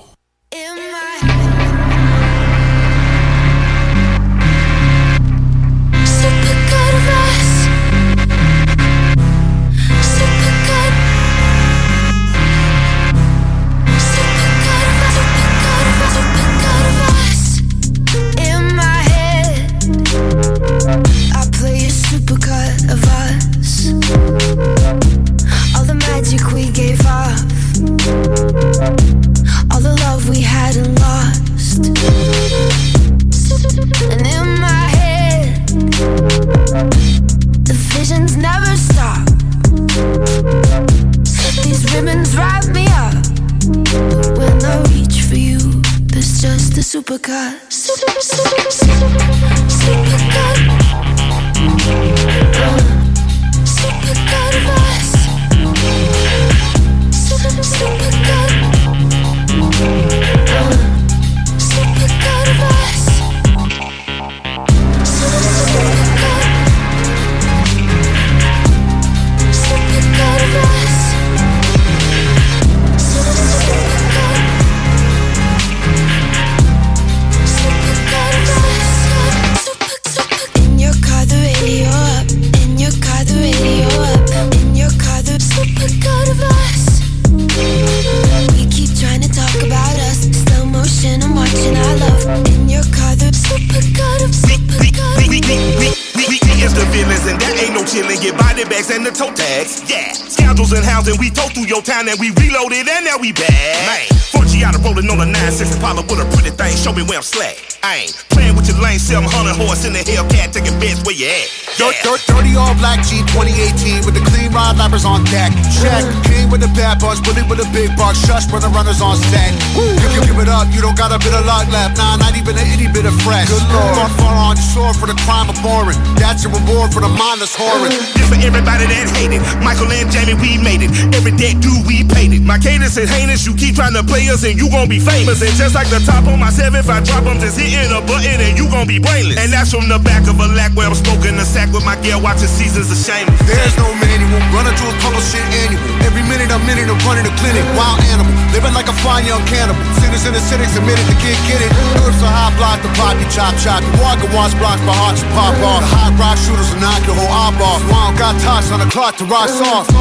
[101.68, 103.52] Your town and we reloaded and now we back.
[103.84, 107.02] Man, 4G out of rolling on a 9-6 Impala with a pretty thing, show me
[107.02, 107.60] where I'm slack.
[107.82, 111.28] I ain't playing with your lane, 700 horse in the Hellcat, taking bets where you
[111.28, 111.57] at.
[111.78, 115.54] Dirt, dirt, dirty all black Jeep 2018 with the clean rod lappers on deck.
[115.78, 116.02] Check.
[116.26, 118.18] King with the bad bunch, Willie with a big buck.
[118.18, 119.54] Shush, brother runners on set.
[119.78, 121.94] Give, give, give it up, you don't got a bit of luck left.
[121.94, 123.46] Nah, not even a itty bit of fresh.
[123.46, 123.94] Good lord.
[123.94, 125.94] Far, far on your sword for the crime of boring.
[126.18, 127.94] That's your reward for the mindless whoring.
[127.94, 129.38] This for everybody that hated.
[129.62, 130.90] Michael and Jamie, we made it.
[131.14, 132.42] Every debt due, we paid it.
[132.42, 133.46] My cadence is heinous.
[133.46, 135.38] You keep trying to play us and you gon' be famous.
[135.46, 138.02] And just like the top on my 7, if I drop, I'm just hitting a
[138.02, 139.38] button and you gon' be brainless.
[139.38, 141.96] And that's from the back of a lack where I'm smoking a sack with my
[142.00, 143.28] gear, watching seasons of shame.
[143.44, 144.40] There's no manual.
[144.52, 145.80] Running through a couple shit annual.
[146.04, 147.64] Every minute I'm minute, I'm running the clinic.
[147.76, 148.32] Wild animal.
[148.52, 149.80] Living like a fine young cannibal.
[150.00, 151.70] Sinners in the cynics admitted the kid get it.
[151.96, 153.84] Do it so high block, the poppy chop chop.
[153.84, 155.84] The walker wants blocks, my heart just pop off.
[155.84, 157.84] The hot rock shooters will knock your whole op off.
[157.92, 159.92] Wow, got toss on the clock to rock soft.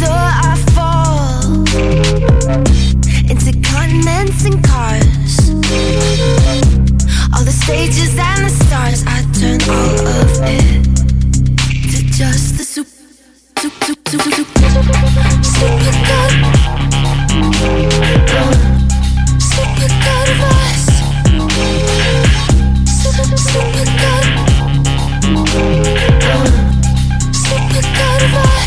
[0.00, 1.44] So I fall
[3.28, 5.48] into continents and cars.
[7.34, 10.84] All the stages and the stars, I turn all of it
[11.90, 12.88] to just the soup,
[13.58, 14.48] soup, soup, soup, soup.
[15.44, 16.32] Super good,
[19.40, 20.86] super good vibes.
[22.88, 24.24] Super, super good,
[27.34, 28.57] super good vibes.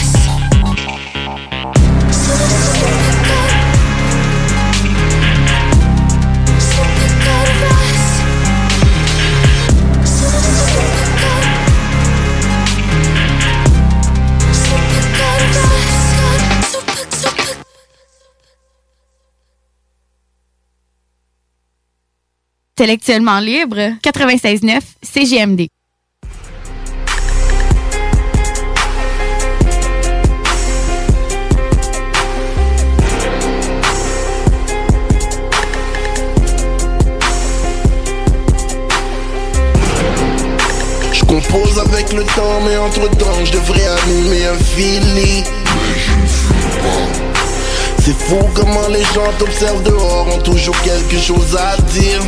[22.81, 25.67] Intellectuellement libre, 96.9 CGMD.
[41.13, 45.43] Je compose avec le temps, mais entre temps, je devrais animer un Philly.
[48.03, 52.19] C'est fou comment les gens t'observent dehors, ont toujours quelque chose à dire.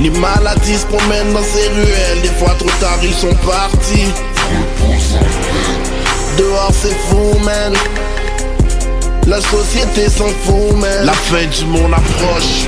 [0.00, 4.06] Les maladies se promènent dans ces ruelles, des fois trop tard ils sont partis.
[6.38, 7.74] Dehors c'est fou, man.
[9.26, 11.04] La société s'en fout, man.
[11.04, 12.66] La fin du monde approche.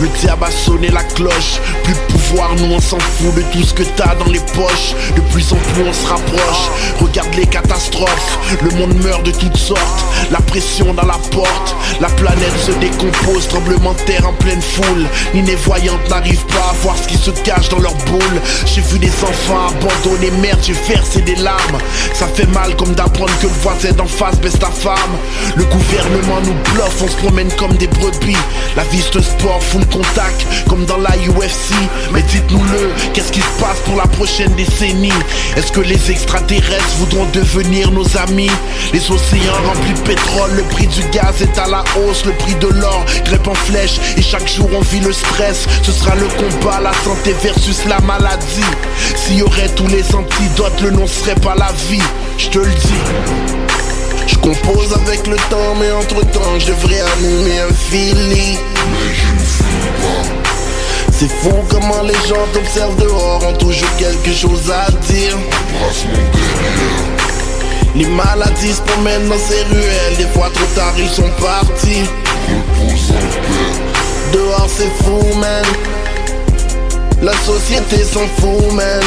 [0.00, 1.94] Le diable a sonné la cloche Plus
[2.34, 4.94] nous on s'en fout de tout ce que t'as dans les poches.
[5.16, 6.70] De plus en plus on se rapproche.
[7.00, 8.38] Regarde les catastrophes.
[8.62, 10.04] Le monde meurt de toutes sortes.
[10.30, 11.74] La pression dans la porte.
[12.00, 13.48] La planète se décompose.
[13.48, 15.06] Tremblement de terre en pleine foule.
[15.34, 18.40] Ni les voyantes n'arrivent pas à voir ce qui se cache dans leur boule.
[18.66, 20.60] J'ai vu des enfants abandonnés Merde.
[20.62, 21.78] J'ai versé des larmes.
[22.14, 25.16] Ça fait mal comme d'apprendre que le voisin d'en face baisse ta femme.
[25.56, 27.02] Le gouvernement nous bluffe.
[27.02, 28.36] On se promène comme des brebis.
[28.76, 30.46] La vie c'est sport full contact.
[30.68, 31.74] Comme dans la UFC
[32.22, 35.12] dites-nous-le, qu'est-ce qui se passe pour la prochaine décennie?
[35.56, 38.50] Est-ce que les extraterrestres voudront devenir nos amis?
[38.92, 42.54] Les océans remplis de pétrole, le prix du gaz est à la hausse Le prix
[42.56, 45.66] de l'or grimpe en flèche et chaque jour on vit le stress.
[45.82, 48.70] Ce sera le combat, la santé versus la maladie.
[49.16, 52.02] S'il y aurait tous les antidotes, le nom serait pas la vie.
[52.38, 53.50] Je te le dis.
[54.26, 58.58] Je compose avec le temps, mais entre temps, je devrais animer un Philly.
[58.92, 59.14] Mais
[60.02, 60.59] pas.
[61.20, 65.36] C'est fou comment les gens t'observent dehors, ont toujours quelque chose à dire.
[67.94, 72.08] Les maladies se promènent dans ces ruelles, des fois trop tard ils sont partis.
[74.32, 75.62] Dehors c'est fou, man.
[77.20, 79.02] La société s'en fout, man.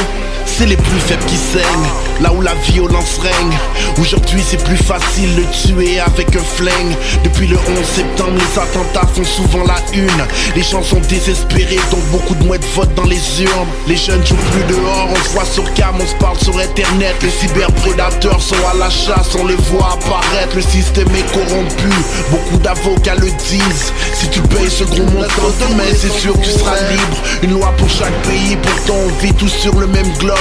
[0.55, 3.57] C'est les plus faibles qui saignent, là où la violence règne.
[3.99, 6.95] Aujourd'hui c'est plus facile de tuer avec un flingue.
[7.23, 10.23] Depuis le 11 septembre, les attentats font souvent la une.
[10.55, 13.67] Les gens sont désespérés, donc beaucoup de mouettes votent dans les urnes.
[13.87, 17.15] Les jeunes jouent plus dehors, on se voit sur cam, on se parle sur internet.
[17.23, 20.55] Les cyberprédateurs sont à la chasse, on les voit apparaître.
[20.55, 21.89] Le système est corrompu,
[22.29, 23.91] beaucoup d'avocats le disent.
[24.13, 27.17] Si tu payes ce gros montant demain, c'est sûr que tu seras libre.
[27.41, 30.37] Une loi pour chaque pays, pourtant on vit tous sur le même globe.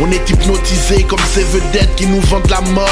[0.00, 2.86] On est hypnotisé comme ces vedettes qui nous vendent la mode.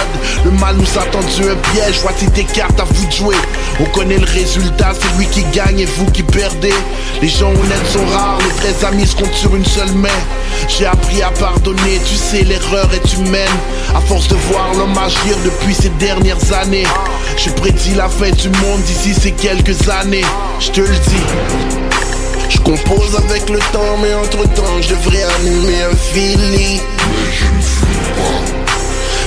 [0.44, 3.36] Le mal nous a tendu un piège, voici tes cartes à vous jouer.
[3.80, 6.74] On connaît le résultat, c'est lui qui gagne et vous qui perdez.
[7.20, 10.08] Les gens honnêtes sont rares, les vrais amis se comptent sur une seule main.
[10.68, 13.48] J'ai appris à pardonner, tu sais, l'erreur est humaine.
[13.94, 16.86] À force de voir l'homme agir depuis ces dernières années,
[17.36, 20.24] j'ai prédit la fin du monde d'ici ces quelques années.
[20.60, 21.83] Je te le dis.
[22.48, 26.80] Je compose avec le temps, mais entre temps, je devrais allumer un Philly.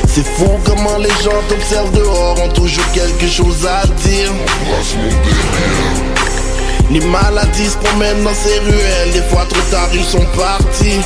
[0.07, 4.31] C'est fou comment les gens t'observent dehors, ont toujours quelque chose à dire.
[6.89, 11.01] Les maladies se promènent dans ces ruelles, des fois trop tard ils sont partis.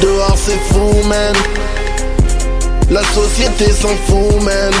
[0.00, 1.34] Dehors c'est fou man,
[2.90, 4.72] la société s'en fout man.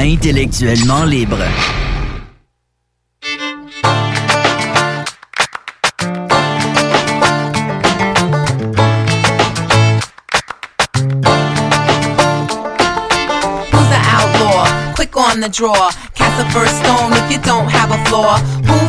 [0.00, 1.46] Intellectuellement libre.
[13.70, 14.66] Who's the outlaw?
[14.96, 15.92] Quick on the draw.
[16.14, 18.38] Cast the first stone if you don't have a flaw.
[18.38, 18.87] Who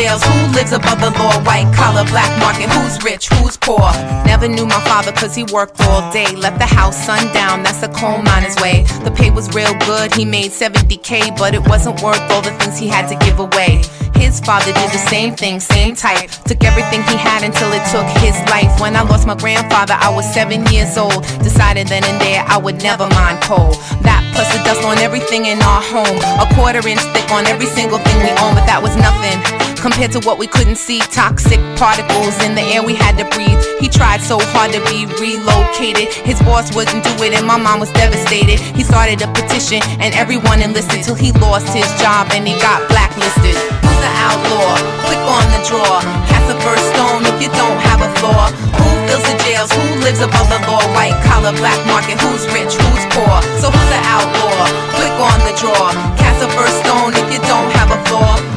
[0.00, 0.22] jails?
[0.24, 1.36] Who lives above the law?
[1.44, 2.68] White collar, black market.
[2.70, 3.28] Who's rich?
[3.28, 3.90] Who's poor?
[4.24, 6.34] Never knew my father cause he worked all day.
[6.34, 8.84] Left the house sundown, that's a coal miner's way.
[9.04, 12.78] The pay was real good, he made 70k, but it wasn't worth all the things
[12.78, 13.82] he had to give away.
[14.14, 16.30] His father did the same thing, same type.
[16.48, 18.70] Took everything he had until it took his life.
[18.80, 21.24] When I lost my grandfather, I was seven years old.
[21.42, 23.72] Decided then and there I would never mind coal.
[24.04, 26.18] That plus the dust on everything in our home.
[26.36, 29.69] A quarter inch thick on every single thing we own, but that was nothing.
[29.80, 33.56] Compared to what we couldn't see, toxic particles in the air we had to breathe.
[33.80, 36.12] He tried so hard to be relocated.
[36.20, 38.60] His boss wouldn't do it, and my mom was devastated.
[38.76, 42.84] He started a petition, and everyone enlisted till he lost his job and he got
[42.92, 43.56] blacklisted.
[43.56, 44.76] Who's the outlaw?
[45.08, 46.04] Click on the draw.
[46.28, 48.52] Cast the first stone if you don't have a flaw.
[48.52, 49.72] Who fills the jails?
[49.72, 50.84] Who lives above the law?
[50.92, 52.20] White collar, black market.
[52.20, 52.76] Who's rich?
[52.76, 53.36] Who's poor?
[53.64, 54.60] So who's the outlaw?
[54.92, 55.88] Click on the draw.
[56.20, 58.49] Cast the first stone if you don't have a flaw.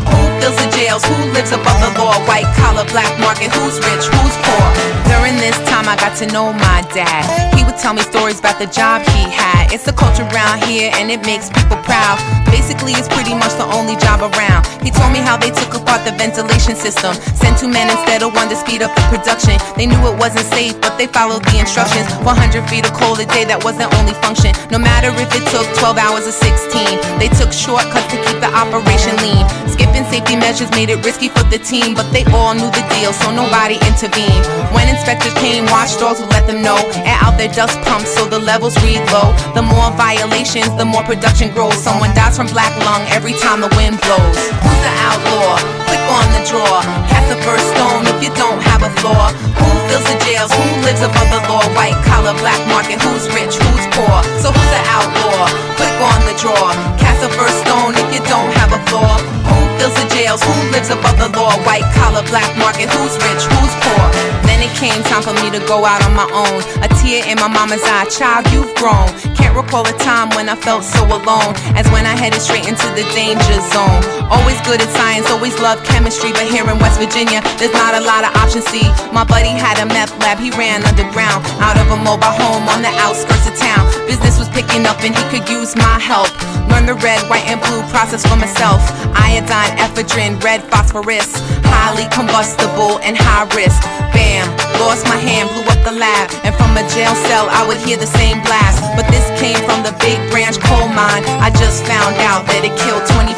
[0.44, 1.06] Fills the jails?
[1.08, 2.20] Who lives above the law?
[2.28, 3.48] White collar, black market.
[3.56, 4.04] Who's rich?
[4.12, 4.68] Who's poor?
[5.08, 7.56] During this time, I got to know my dad.
[7.56, 9.72] He would tell me stories about the job he had.
[9.72, 12.20] It's the culture around here, and it makes people proud.
[12.52, 14.68] Basically, it's pretty much the only job around.
[14.84, 17.16] He told me how they took apart the ventilation system.
[17.39, 19.56] Sent two men instead of one to speed up the production.
[19.80, 22.12] They knew it wasn't safe, but they followed the instructions.
[22.20, 24.52] 100 feet of coal a day, that was their only function.
[24.68, 28.52] No matter if it took 12 hours or 16, they took shortcuts to keep the
[28.52, 29.48] operation lean.
[29.72, 33.14] Skipping safety measures made it risky for the team, but they all knew the deal,
[33.14, 34.46] so nobody intervened.
[34.74, 36.78] When inspectors came, watchdogs would let them know.
[37.04, 39.34] Air out their dust pumps so the levels read low.
[39.54, 41.76] The more violations, the more production grows.
[41.78, 44.38] Someone dies from black lung every time the wind blows.
[44.64, 45.60] Who's the outlaw?
[45.90, 46.82] Click on the draw.
[47.12, 49.30] Cast the first stone if you don't have a flaw.
[49.60, 50.52] Who fills the jails?
[50.52, 51.64] Who lives above the law?
[51.78, 53.02] White collar, black market.
[53.02, 53.56] Who's rich?
[53.60, 54.18] Who's poor?
[54.42, 55.52] So who's the outlaw?
[55.78, 56.74] Click on the draw.
[56.98, 59.43] Cast the first stone if you don't have a flaw.
[59.80, 60.41] Fills the jails?
[60.43, 61.53] Who lives above the law?
[61.65, 62.89] White collar, black market.
[62.89, 63.43] Who's rich?
[63.47, 64.05] Who's poor?
[64.47, 66.61] Then it came time for me to go out on my own.
[66.84, 69.07] A tear in my mama's eye, child, you've grown.
[69.36, 72.88] Can't recall a time when I felt so alone as when I headed straight into
[72.93, 74.01] the danger zone.
[74.30, 78.01] Always good at science, always loved chemistry, but here in West Virginia, there's not a
[78.01, 78.65] lot of options.
[78.69, 82.65] See, my buddy had a meth lab, he ran underground out of a mobile home
[82.69, 83.86] on the outskirts of town.
[84.07, 86.32] Business was picking up and he could use my help.
[86.74, 88.82] Learn the red, white, and blue process for myself.
[89.13, 91.30] Iodine, ephedrine, red phosphorus,
[91.69, 93.80] highly combustible and high risk.
[94.09, 97.78] Bam, lost my hand, blew up the lab, and from a jail cell I would
[97.82, 98.82] hear the same blast.
[98.95, 101.26] But this came from the big branch coal mine.
[101.41, 103.34] I just found out that it killed 25.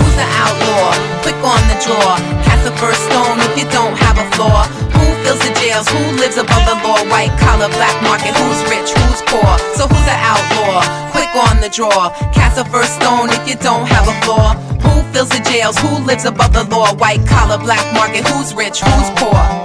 [0.00, 0.94] Who's the outlaw?
[1.22, 2.18] Click on the draw.
[2.46, 4.66] Cast the first stone if you don't have a flaw.
[4.96, 5.86] Who fills the jails?
[5.88, 7.00] Who lives above the law?
[7.08, 8.34] White collar, black market.
[8.34, 8.90] Who's rich?
[8.90, 9.52] Who's poor?
[9.78, 10.82] So who's the outlaw?
[11.14, 12.10] Quick on the draw.
[12.32, 14.54] Cast the first stone if you don't have a flaw.
[14.84, 15.78] Who fills the jails?
[15.78, 16.94] Who lives above the law?
[16.94, 18.26] White collar, black market.
[18.28, 18.80] Who's rich?
[18.80, 19.59] Who's poor?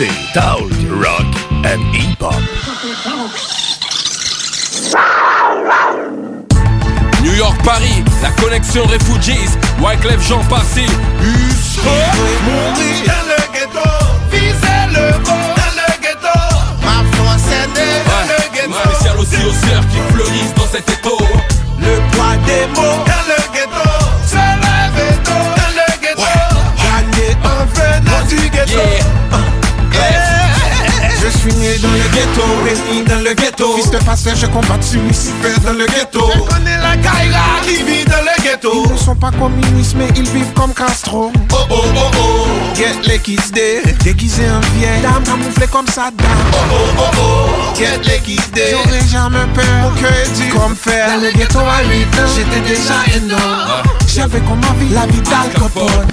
[0.00, 1.26] CJMD, Talk, Rock
[1.64, 2.40] and Hip-Hop.
[7.22, 10.86] New York, Paris, la connexion Refugees, Wyclef Jean Passy,
[12.46, 13.88] Mourir dans le ghetto,
[14.30, 16.36] viser le beau dans le ghetto.
[16.82, 18.78] Ma dans le ghetto.
[18.88, 21.18] Spécial aussi aux sœurs qui fleurissent dans cet étau.
[21.78, 23.90] Le poids des mots dans le ghetto,
[24.26, 24.70] se lève
[31.42, 31.48] tôt
[33.08, 33.34] dans le ghetto.
[33.34, 33.76] ghetto.
[33.76, 36.30] Fils de pasteur, je combattu Lucifer dans le ghetto.
[36.34, 38.84] Je connais la Kaira qui vit dans le ghetto.
[38.86, 41.32] Ils ne sont pas communistes, mais ils vivent comme Castro.
[41.52, 42.74] Oh oh oh oh.
[42.74, 43.52] Get les kids.
[44.04, 46.28] Déguisé en vieille dame, camouflée comme ça dame.
[46.52, 47.78] Oh oh oh oh.
[47.78, 48.40] Get les kids.
[48.54, 49.64] J'aurais jamais peur.
[49.82, 51.08] Mon cœur est dur comme fer.
[51.08, 53.82] Dans le ghetto à 8 ans, j'étais déjà énorme.
[54.06, 56.06] J'avais comme ma vie la vie d'Al Capone.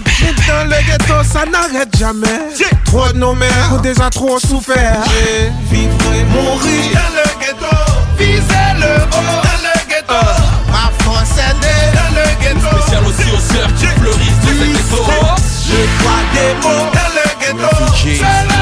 [0.47, 2.39] Dans le ghetto, ça n'arrête jamais.
[2.85, 5.03] Trop de nos mères ont déjà trop souffert.
[5.69, 7.75] Vivre et mourir dans le ghetto.
[8.17, 10.21] Viser le haut dans le ghetto.
[10.71, 12.81] Ma force est née dans le ghetto.
[12.81, 15.03] Spécial aussi aux sœurs qui fleurissent cet ghetto.
[15.69, 18.56] Le poids des mots dans le ghetto.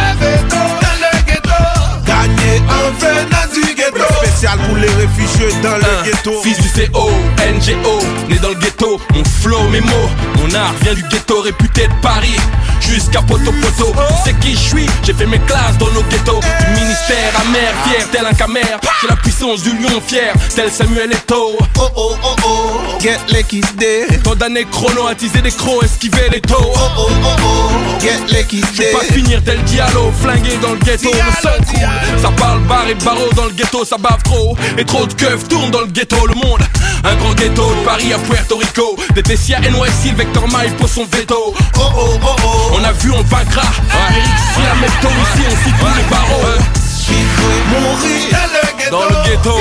[4.46, 6.42] Spécial pour les réfugiés dans le ghetto.
[6.44, 9.00] Fils du CO, NGO, né dans le ghetto.
[9.14, 12.36] Mon flow, mes mots, mon art vient du ghetto réputé de Paris.
[12.80, 13.94] Jusqu'à Poto Poto,
[14.24, 16.40] c'est qui je suis, j'ai fait mes classes dans nos ghettos.
[16.60, 18.80] Du ministère amer, fier, tel un camère.
[19.02, 21.58] J'ai la puissance du lion fier, tel Samuel Eto'o.
[21.80, 23.18] Oh oh oh oh, get
[23.78, 26.56] day Tant d'années chrono, attiser des crocs, esquiver les taux.
[26.60, 31.10] Oh oh oh oh, get kids Je pas finir tel dialogue, flingué dans le ghetto,
[31.12, 34.35] le sang coule Ça parle bar et barreau dans le ghetto, ça bave trop
[34.78, 36.62] Et trop de keufs tournent dans le ghetto, le monde
[37.04, 38.96] Un grand ghetto de Paris à Puerto Rico.
[39.14, 41.54] Des Tessia, NYC, le Vector Mile pour son veto.
[41.78, 43.64] Oh oh oh oh, On a vu, on vaincra.
[44.10, 44.24] Eric,
[44.54, 46.62] si la métaux ici, on cite tous les barreaux.
[47.70, 48.30] Mourir.
[48.32, 48.92] Dans le ghetto.
[48.92, 49.58] Dans le ghetto.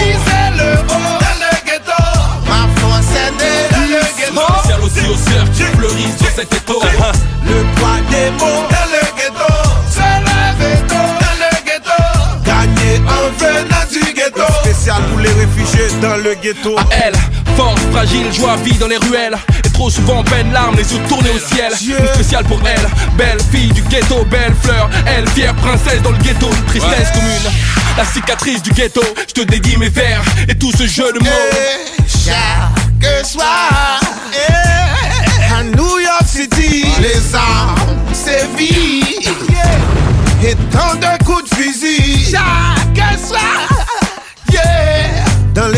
[0.57, 2.01] Le dans le ghetto.
[2.49, 4.43] Ma force est née dans le ghetto.
[4.59, 6.81] Spécial aussi aux sœurs qui fleurissent sur cet ghetto
[7.45, 8.64] Le poids des mots.
[8.70, 9.51] Dans le ghetto.
[9.91, 11.99] Se lever tôt dans le ghetto.
[12.45, 13.43] Gagner en
[15.25, 16.77] les réfugiés dans le ghetto.
[16.79, 17.14] À elle,
[17.57, 19.37] force, fragile, joie, vie dans les ruelles.
[19.64, 21.72] Et trop souvent peine, larmes, les yeux tournés au ciel.
[21.72, 24.89] Une spéciale pour elle, belle fille du ghetto, belle fleur.
[25.07, 27.53] Elle, fière princesse dans le ghetto, tristesse commune.
[27.97, 30.22] La cicatrice du ghetto, je te dédie mes vers.
[30.49, 31.31] Et tout ce jeu de mots.
[32.07, 34.01] Chaque soir,
[34.33, 39.29] eh, à New York City, les armes sévissent.
[40.43, 42.31] Et tant de coups de fusil.
[42.31, 43.74] Chaque soir, yeah,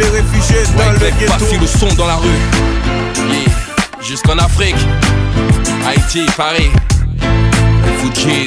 [0.00, 1.60] les réfugiés dans le Ouais, ghetto.
[1.60, 2.28] Le son dans la rue
[3.30, 3.52] Yeah.
[4.02, 4.76] Jusqu'en Afrique
[5.86, 6.70] Haïti, Paris
[7.98, 8.46] Fujis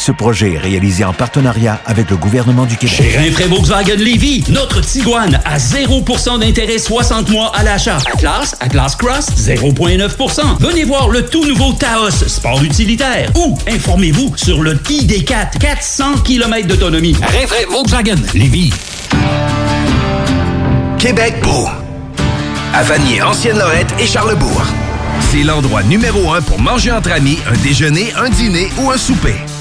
[0.00, 2.96] Ce projet est réalisé en partenariat avec le gouvernement du Québec.
[2.96, 7.98] Chez Rinfraie Volkswagen Lévy, notre Tiguan à 0% d'intérêt 60 mois à l'achat.
[8.14, 10.56] Atlas, Atlas Cross, 0,9%.
[10.58, 13.30] Venez voir le tout nouveau Taos, sport utilitaire.
[13.36, 17.14] Ou informez-vous sur le ID4, 400 km d'autonomie.
[17.20, 18.72] Rinfraie Volkswagen Lévy.
[20.98, 21.68] Québec beau.
[22.72, 24.62] À Vanier, Ancienne-Lorette et Charlebourg.
[25.30, 29.36] C'est l'endroit numéro un pour manger entre amis, un déjeuner, un dîner ou un souper.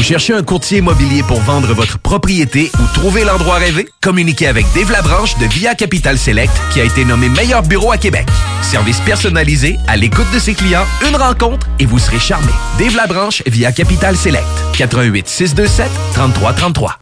[0.00, 3.86] Vous cherchez un courtier immobilier pour vendre votre propriété ou trouver l'endroit rêvé?
[4.00, 7.98] Communiquez avec Dave Labranche de Via Capital Select qui a été nommé meilleur bureau à
[7.98, 8.26] Québec.
[8.62, 12.50] Service personnalisé, à l'écoute de ses clients, une rencontre et vous serez charmé.
[12.78, 14.46] Dave Labranche via Capital Select.
[14.78, 16.96] 88 627 3333.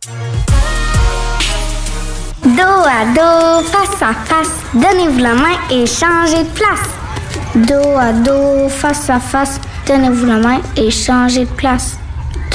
[2.47, 6.89] Dos à dos, face à face, donnez-vous la main et changez de place.
[7.55, 11.98] Dos à dos, face à face, donnez-vous la main et changez de place.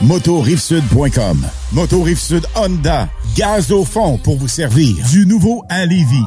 [0.00, 1.46] motorivesud.com.
[1.72, 4.96] Moto Rive-Sud Honda, gaz au fond pour vous servir.
[5.10, 6.26] Du nouveau à Lévis.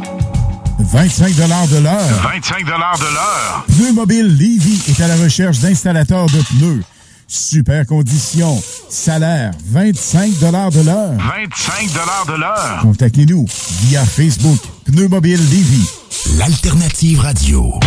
[0.83, 2.21] 25 de l'heure.
[2.23, 3.65] 25 de l'heure.
[3.67, 6.83] Pneu Mobile Levy est à la recherche d'installateurs de pneus.
[7.27, 8.61] Super conditions.
[8.89, 10.51] Salaire 25 de
[10.85, 11.11] l'heure.
[11.17, 12.79] 25 de l'heure.
[12.81, 13.45] Contactez-nous
[13.83, 15.85] via Facebook Pneu Mobile Levy.
[16.37, 17.79] L'alternative radio.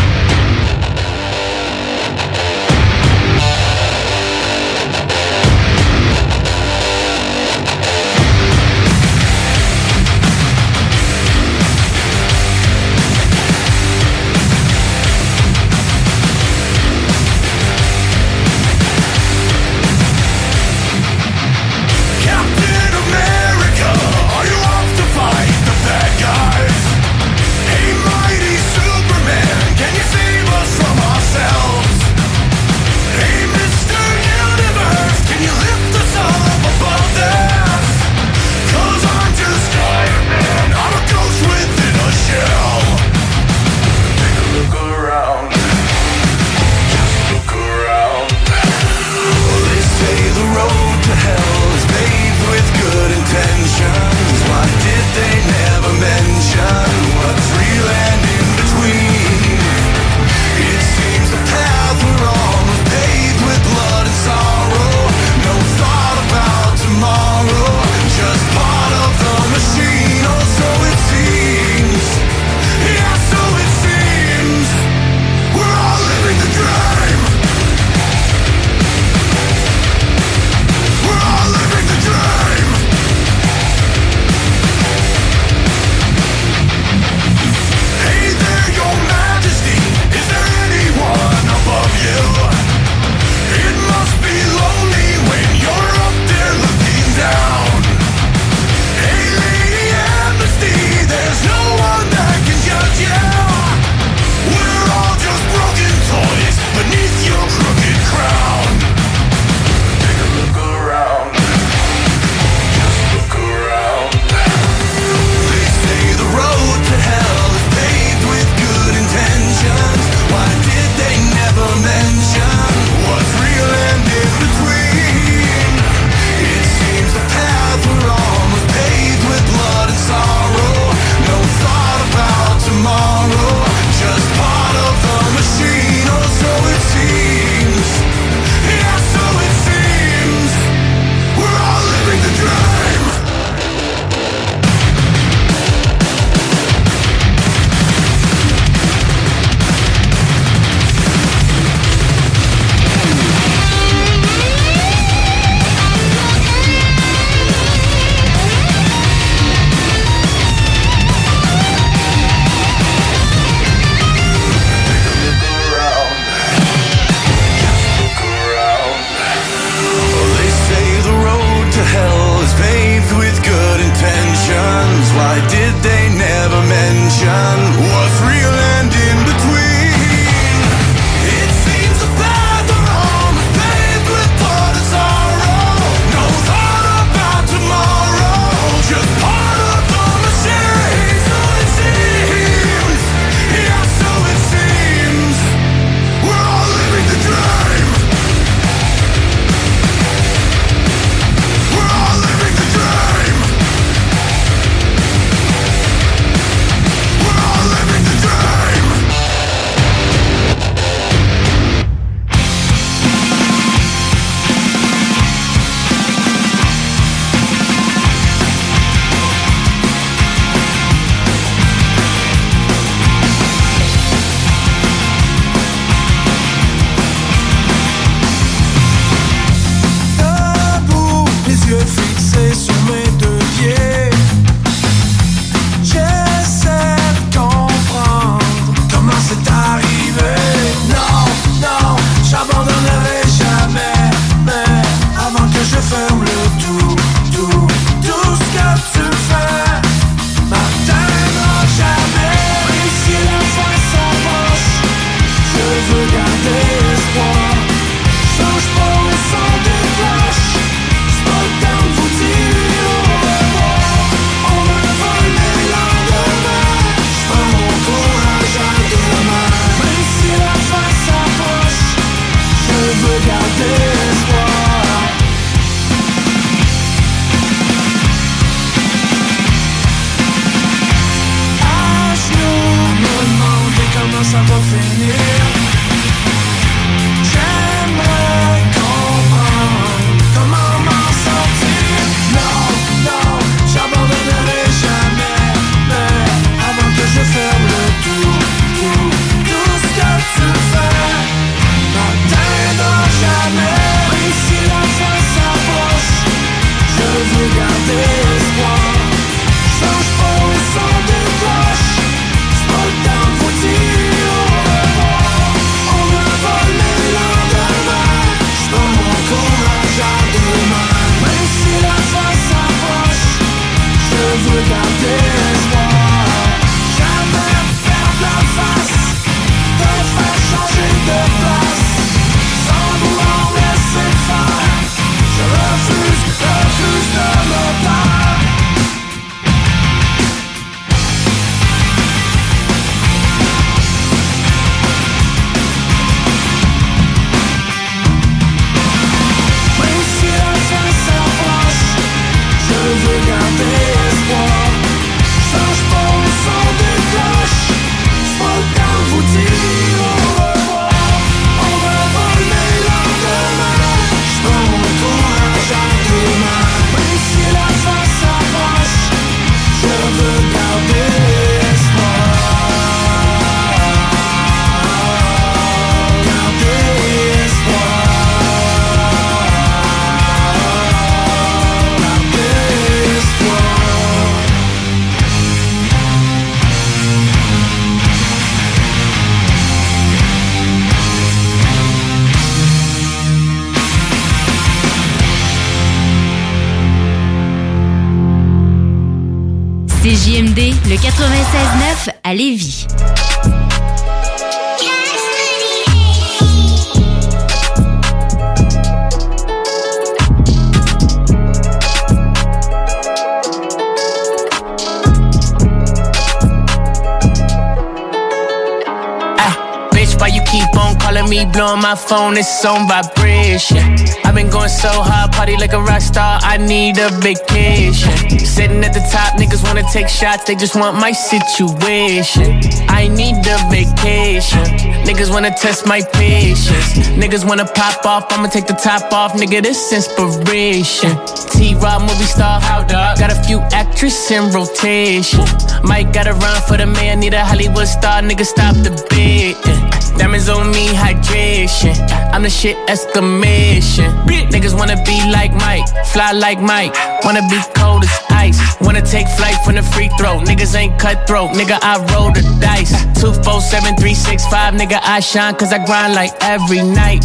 [422.08, 422.36] Phone?
[422.36, 423.78] It's on vibration.
[424.24, 426.38] I've been going so hard, party like a rock star.
[426.42, 428.12] I need a vacation.
[428.40, 432.60] Sitting at the top, niggas wanna take shots, they just want my situation.
[432.88, 434.64] I need a vacation.
[435.08, 436.94] Niggas wanna test my patience.
[437.20, 439.62] Niggas wanna pop off, I'ma take the top off, nigga.
[439.62, 441.12] This inspiration.
[441.52, 443.18] T Rob movie star, how dog?
[443.18, 445.44] Got a few actresses in rotation.
[445.82, 448.44] Mike got a run for the man, need a Hollywood star, nigga.
[448.44, 449.93] Stop the bid.
[450.18, 451.94] Diamonds on me, hydration.
[452.32, 454.10] I'm the shit exclamation.
[454.26, 456.94] Niggas wanna be like Mike, fly like Mike.
[457.24, 458.58] Wanna be cold as ice.
[458.80, 460.40] Wanna take flight from the free throw.
[460.40, 461.78] Niggas ain't cutthroat, nigga.
[461.82, 462.92] I roll the dice.
[463.20, 464.74] Two, four, seven, three, six, five.
[464.74, 467.24] Nigga, I shine cause I grind like every night.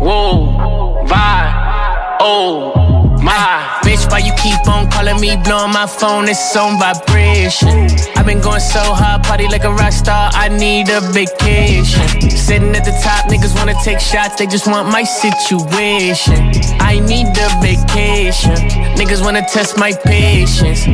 [0.00, 2.75] Whoa, vibe, oh
[3.26, 3.80] my.
[3.82, 6.28] Bitch, why you keep on calling me, blowing my phone?
[6.28, 7.90] It's on vibration.
[8.16, 10.30] I've been going so hard, party like a rock star.
[10.32, 12.06] I need a vacation.
[12.30, 16.38] Sitting at the top, niggas wanna take shots, they just want my situation.
[16.78, 18.56] I need a vacation.
[18.94, 20.86] Niggas wanna test my patience.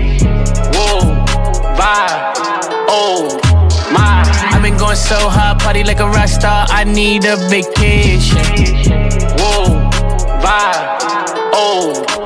[0.74, 1.00] Whoa,
[1.76, 2.32] vibe,
[2.88, 3.28] oh
[3.92, 4.24] my.
[4.52, 6.66] I've been going so hard, party like a rock star.
[6.70, 8.46] I need a vacation.
[9.36, 9.90] Whoa,
[10.40, 10.80] vibe,
[11.52, 12.21] oh.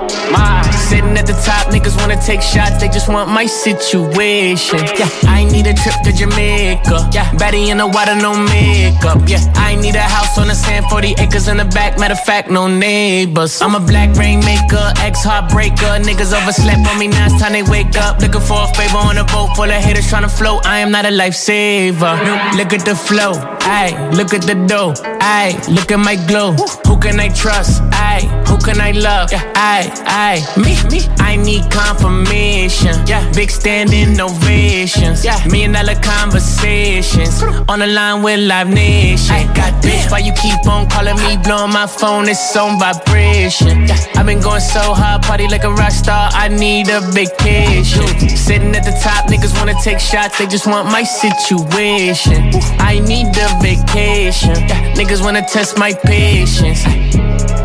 [1.17, 4.81] At the top, niggas wanna take shots, they just want my situation.
[4.99, 7.09] Yeah, I need a trip to Jamaica.
[7.11, 9.23] Yeah, Betty in the water, no makeup.
[9.27, 11.99] Yeah, I need a house on the sand, 40 acres in the back.
[11.99, 13.63] Matter of fact, no neighbors.
[13.63, 16.05] I'm a black rainmaker, ex heartbreaker.
[16.05, 18.21] Niggas overslept on me, now it's time they wake up.
[18.21, 20.67] Looking for a favor on a boat full of haters trying to float.
[20.67, 22.13] I am not a lifesaver.
[22.59, 23.33] Look at the flow,
[23.67, 24.17] ayy.
[24.17, 25.53] Look at the dough, ayy.
[25.69, 26.53] Look at my glow.
[26.87, 27.83] Who can I trust?
[27.91, 28.25] Ayy.
[28.49, 29.31] Who can I love?
[29.31, 30.41] Ayy, ayy.
[30.63, 31.01] Me, me.
[31.19, 32.95] I need confirmation.
[33.07, 33.31] Yeah.
[33.33, 35.25] Big standing ovations.
[35.25, 35.45] Yeah.
[35.47, 37.43] Million dollar conversations.
[37.69, 39.35] On the line with Live Nation.
[39.35, 41.37] I got bitch, why you keep on calling me?
[41.43, 43.87] Blowing my phone, it's on vibration.
[43.87, 43.99] Yeah.
[44.17, 46.31] I've been going so hard, party like a rock star.
[46.33, 48.07] I need a vacation.
[48.37, 52.53] Sitting at the top, niggas wanna take shots, they just want my situation.
[52.79, 54.55] I need a vacation.
[54.95, 56.85] Niggas wanna test my patience.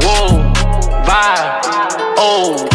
[0.04, 0.52] Whoa,
[1.08, 1.62] vibe,
[2.18, 2.68] oh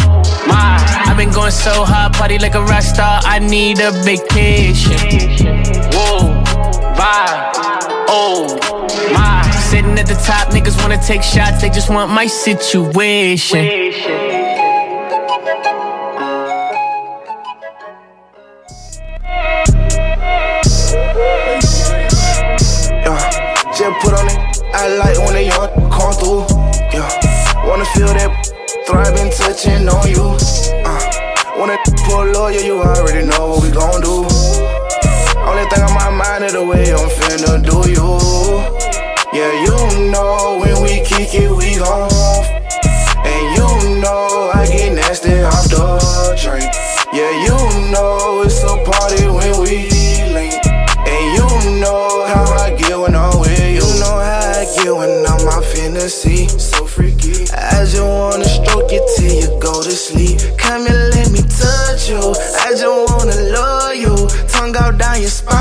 [0.47, 0.77] my.
[1.05, 3.21] I've been going so hard, party like a rock star.
[3.23, 4.97] I need a vacation.
[5.93, 6.43] Whoa,
[6.99, 7.53] vibe,
[8.09, 8.57] oh
[9.13, 9.49] my.
[9.69, 13.65] Sitting at the top, niggas wanna take shots, they just want my situation.
[24.87, 26.47] I like when they young come through.
[26.95, 27.11] Yeah,
[27.67, 28.31] wanna feel that
[28.87, 30.31] thriving, touching on you.
[30.87, 31.75] Uh, wanna
[32.07, 34.23] pull up, yeah, you already know what we gon' do.
[35.43, 38.15] Only thing on my mind is the way I'm finna do you.
[39.35, 42.07] Yeah, you know when we kick it, we gon'
[43.27, 45.99] And you know I get nasty off the
[46.39, 46.71] drink.
[47.11, 49.26] Yeah, you know it's a party
[57.53, 60.39] I just wanna stroke you till you go to sleep.
[60.57, 62.19] Come and let me touch you.
[62.65, 64.15] I just wanna love you.
[64.49, 65.55] Tongue out down your spine,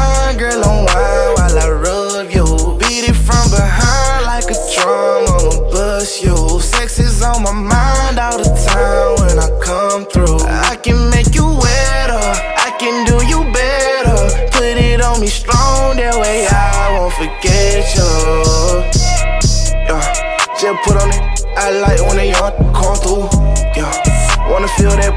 [21.67, 23.27] I like when they young come through.
[23.75, 23.91] Yeah,
[24.49, 25.11] wanna feel that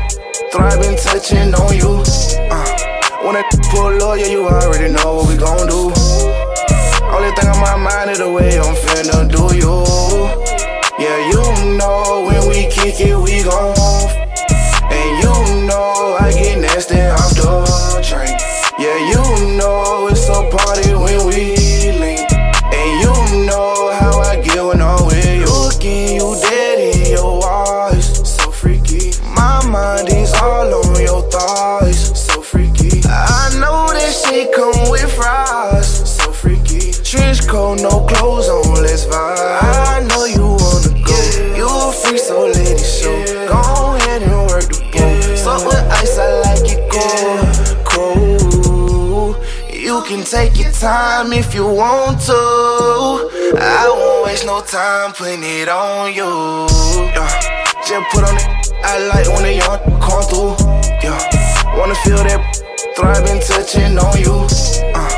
[0.51, 2.01] thriving, touching on you.
[2.49, 5.93] Uh, wanna pull up, yeah, you already know what we gon' do.
[7.13, 9.68] Only thing on my mind is the way I'm finna do you.
[50.79, 52.39] Time if you want to.
[53.59, 56.23] I won't waste no time putting it on you.
[57.11, 57.27] Yeah.
[57.83, 58.47] Just put on it.
[58.83, 60.55] I like when they young come through.
[61.03, 61.19] Yeah.
[61.75, 62.39] Wanna feel that
[62.95, 64.47] thriving, touching on you.
[64.95, 65.11] Uh.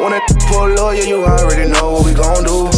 [0.00, 2.72] Wanna pull lawyer, you already know what we gon' do.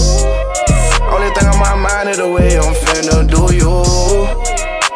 [1.15, 3.71] Only thing on my mind is the way I'm finna do you.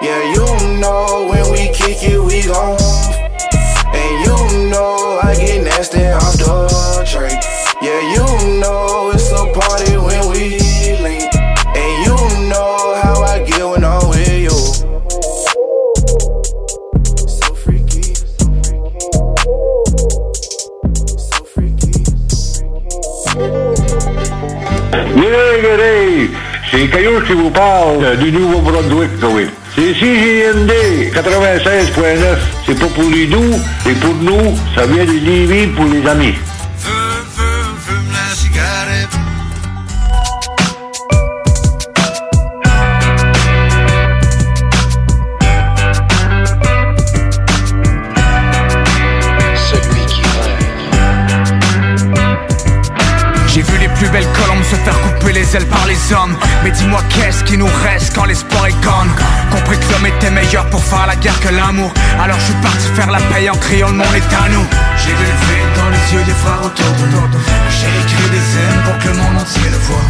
[0.03, 2.78] Yeah, you know when we kick it, we gon'
[26.71, 29.47] C'est Caillou qui vous parle du Nouveau-Brunswick, oui.
[29.75, 30.73] C'est CJND
[31.13, 32.39] 96.9.
[32.67, 33.55] C'est pas pour les doux,
[33.85, 34.57] c'est pour nous.
[34.75, 36.35] Ça vient de Lévis pour les amis.
[55.49, 56.37] Les ailes par les hommes.
[56.65, 59.11] Mais dis-moi qu'est-ce qui nous reste quand l'espoir est gone?
[59.51, 61.93] Compris que l'homme était meilleur pour faire la guerre que l'amour.
[62.23, 64.67] Alors je suis parti faire la paix en criant le monde est à nous.
[64.97, 67.29] J'ai vu le vide dans les yeux des frères autour de nous.
[67.71, 70.09] J'ai écrit des hymnes pour que le monde entier le voit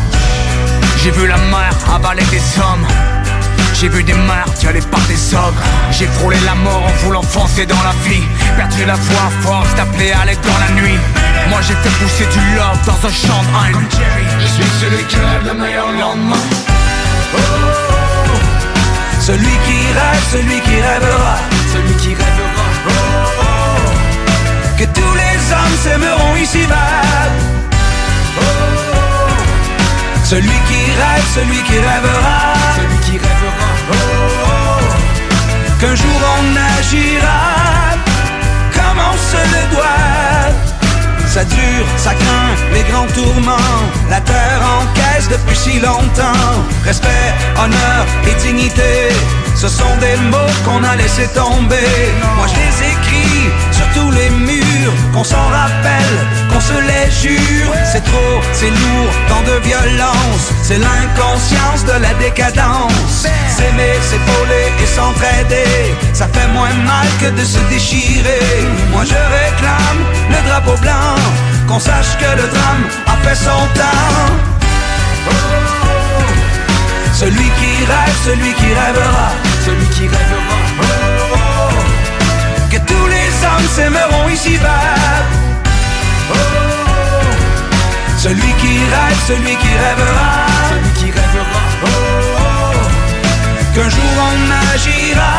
[1.02, 2.86] J'ai vu la mer avaler des hommes.
[3.74, 5.62] J'ai vu des mères violées par des ogres.
[5.92, 8.24] J'ai frôlé la mort en voulant foncer dans la vie.
[8.56, 10.98] Perdu la voix à force d'appeler à l'aide dans la nuit.
[11.48, 13.88] Moi j'ai fait pousser du love dans un champ de haine
[14.62, 16.44] suis celui qui rêve le meilleur lendemain.
[19.20, 21.36] Celui qui rêve, celui qui rêvera.
[21.72, 22.66] Celui qui rêvera.
[24.78, 27.02] Que tous les hommes s'aimeront ici-bas
[30.24, 32.38] Celui qui rêve, celui qui rêvera.
[32.78, 33.70] Celui qui rêvera.
[35.80, 36.46] Qu'un jour on
[36.78, 37.27] agira
[41.38, 43.78] Ça dure, ça craint les grands tourments.
[44.10, 46.64] La terre encaisse depuis si longtemps.
[46.84, 49.10] Respect, honneur et dignité
[49.54, 51.92] Ce sont des mots qu'on a laissé tomber.
[52.36, 54.67] Moi je les écris sur tous les murs
[55.12, 56.18] Qu'on s'en rappelle,
[56.50, 57.72] qu'on se les jure.
[57.90, 60.44] C'est trop, c'est lourd, tant de violence.
[60.62, 63.26] C'est l'inconscience de la décadence.
[63.56, 65.94] S'aimer, s'épauler et s'entraider.
[66.12, 68.66] Ça fait moins mal que de se déchirer.
[68.92, 70.00] Moi je réclame
[70.30, 71.16] le drapeau blanc.
[71.66, 74.58] Qu'on sache que le drame a fait son temps.
[77.12, 79.28] Celui qui rêve, celui qui rêvera.
[79.64, 80.97] Celui qui rêvera
[83.58, 84.68] hommes s'aimeront ici-bas
[88.18, 90.30] Celui qui rêve, celui qui rêvera
[90.70, 91.62] Celui qui rêvera
[93.74, 95.34] Qu'un jour on agira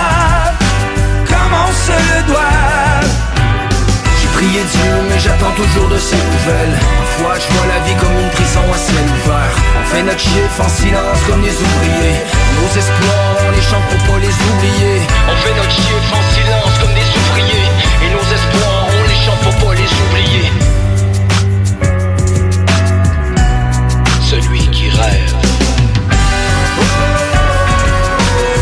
[1.28, 2.40] Comme on se le doit?
[4.22, 6.78] J'ai prié Dieu, mais j'attends toujours de ses nouvelles.
[7.00, 9.56] Parfois, je vois la vie comme une prison à ciel ouvert.
[9.80, 12.20] On fait notre chiffre en silence comme des ouvriers.
[12.56, 15.02] Nos espoirs, on les chante pour pas les oublier.
[15.28, 17.69] On fait notre chiffre en silence comme des ouvriers.
[18.40, 20.52] Espoirs, on les chante pour pas les oublier.
[24.32, 25.34] Celui qui rêve.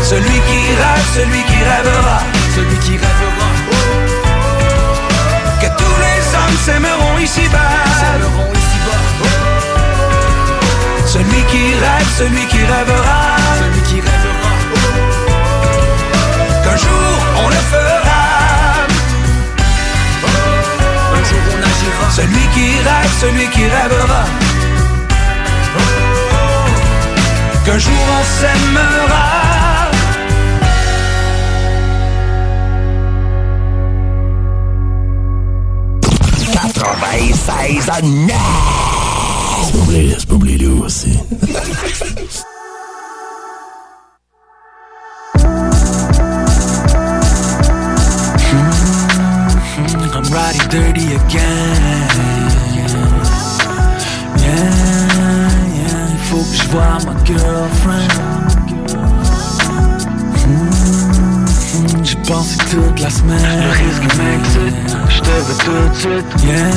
[0.02, 2.18] Celui qui rêve, celui qui rêvera.
[2.56, 3.48] Celui qui rêvera.
[5.60, 7.88] Que tous les hommes S'aimeront ici-bas
[11.06, 13.20] Celui qui rêve, celui qui rêvera.
[13.60, 14.52] Celui qui rêvera.
[16.64, 17.10] Qu'un jour
[17.44, 18.27] on le fera
[22.58, 24.24] qui rêve, celui qui rêvera
[27.64, 29.26] Qu'un jour on s'aimera
[36.52, 38.32] 96 à 9!
[39.64, 41.18] C'est pas oublier, c'est pas oublier lui aussi.
[50.14, 51.87] I'm riding dirty again.
[56.68, 58.12] Je vois ma girlfriend?
[60.46, 63.38] Hmm, J'y pensé toute la semaine.
[63.42, 66.44] Le risque m'excite, je te veux tout de suite.
[66.44, 66.70] Yeah,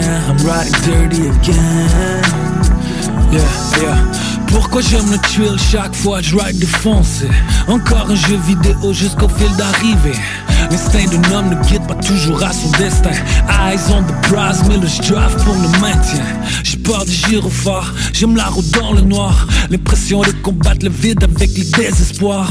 [0.00, 2.22] yeah, I'm riding dirty again.
[3.32, 3.40] Yeah,
[3.80, 3.96] yeah.
[4.46, 7.26] Pourquoi j'aime le thrill chaque fois je ride défoncé?
[7.68, 10.18] Encore un jeu vidéo jusqu'au fil d'arrivée
[10.72, 13.10] L'instinct d'un homme ne guide pas toujours à son destin.
[13.10, 16.24] Eyes on the prize, mais le drive pour le maintien.
[16.64, 19.46] J'ai peur des gyrophares, j'aime la route dans le noir.
[19.68, 22.50] L'impression de combattre le vide avec le désespoir.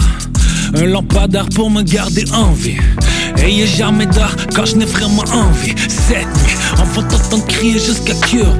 [0.76, 2.78] Un lampadaire pour me garder en vie.
[3.38, 5.74] Ayez jamais d'art quand je n'ai vraiment envie.
[5.90, 8.54] Cette nuit, enfant t'entendre crier jusqu'à cure.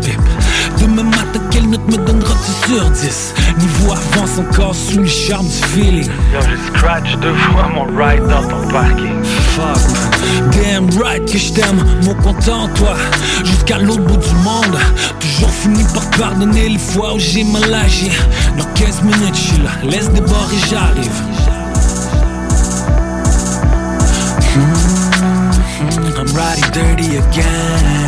[0.80, 5.68] Demain matin, quelle note me donnera-tu sur 10 Niveau avance encore sous le charme du
[5.68, 6.10] feeling.
[6.34, 9.22] J'ai scratch deux fois mon ride dans ton parking.
[10.52, 12.96] Damn right que je t'aime, mon content toi.
[13.44, 14.78] Jusqu'à l'autre bout du monde.
[15.20, 18.12] Toujours fini par pardonner les fois où j'ai mal agi.
[18.58, 19.72] Dans 15 minutes, je suis là.
[19.84, 21.12] Laisse déborder, j'arrive.
[24.56, 24.82] Mm,
[26.18, 28.02] I'm riding dirty again.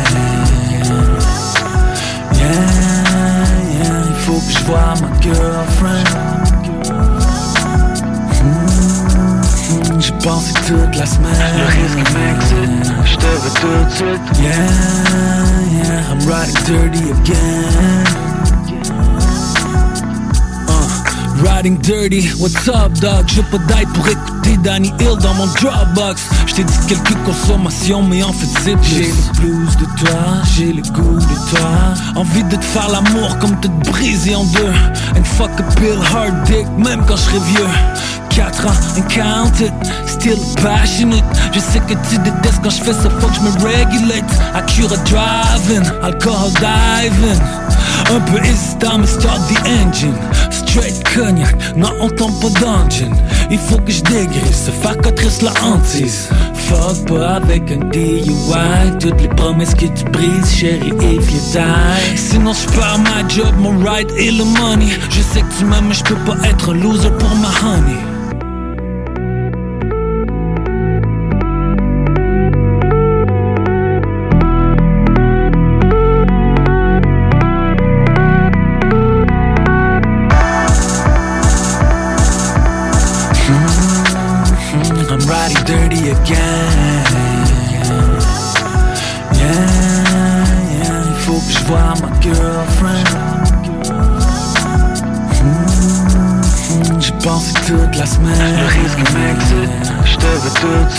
[2.32, 2.52] Yeah,
[3.72, 6.43] yeah, il faut que je ma girlfriend.
[10.04, 11.32] J'ai pensé toute la semaine.
[11.56, 14.38] Le risque m'excite, je te veux tout de suite.
[14.38, 14.52] Yeah,
[15.72, 18.04] yeah, I'm riding dirty again.
[20.68, 23.24] Uh, Riding dirty, what's up dog?
[23.28, 26.28] J'ai pas d'ail pour écouter Danny Hill dans mon Dropbox.
[26.48, 29.04] Je t'ai dit quelques consommations, mais en fait c'est plus.
[29.04, 30.20] J'ai le blues de toi,
[30.54, 31.70] j'ai le goût de toi.
[32.16, 34.72] Envie de te faire l'amour comme de te briser en deux.
[35.16, 37.68] And fuck a pill hard dick, même quand je serai vieux.
[38.34, 39.72] 4 ans and count it,
[40.06, 41.22] still passionate.
[41.52, 44.24] Je sais que tu détestes quand je fais ça, faut que je me regulate.
[44.54, 47.40] Acura driving, alcohol diving.
[48.10, 50.16] Un peu hésitant, mais start the engine.
[50.50, 53.14] Straight cognac, non, on tombe pas d'engine.
[53.52, 56.28] Il faut que je dégraisse, se faire cotrice la hantise.
[56.54, 58.34] Fuck pas avec un DUI.
[58.98, 62.18] Toutes les promesses que tu brises, chérie, if you die.
[62.18, 64.88] Sinon, je perds ma job, mon ride et le money.
[65.08, 68.13] Je sais que tu m'aimes, mais je peux pas être un loser pour ma honey.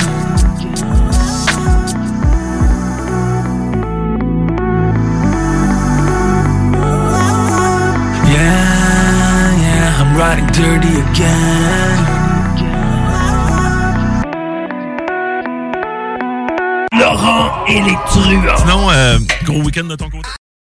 [8.33, 11.99] Yeah, yeah, I'm riding dirty again.
[16.93, 18.57] Laurent et les truands.
[18.57, 20.36] Sinon, euh, gros week-end de ton côté?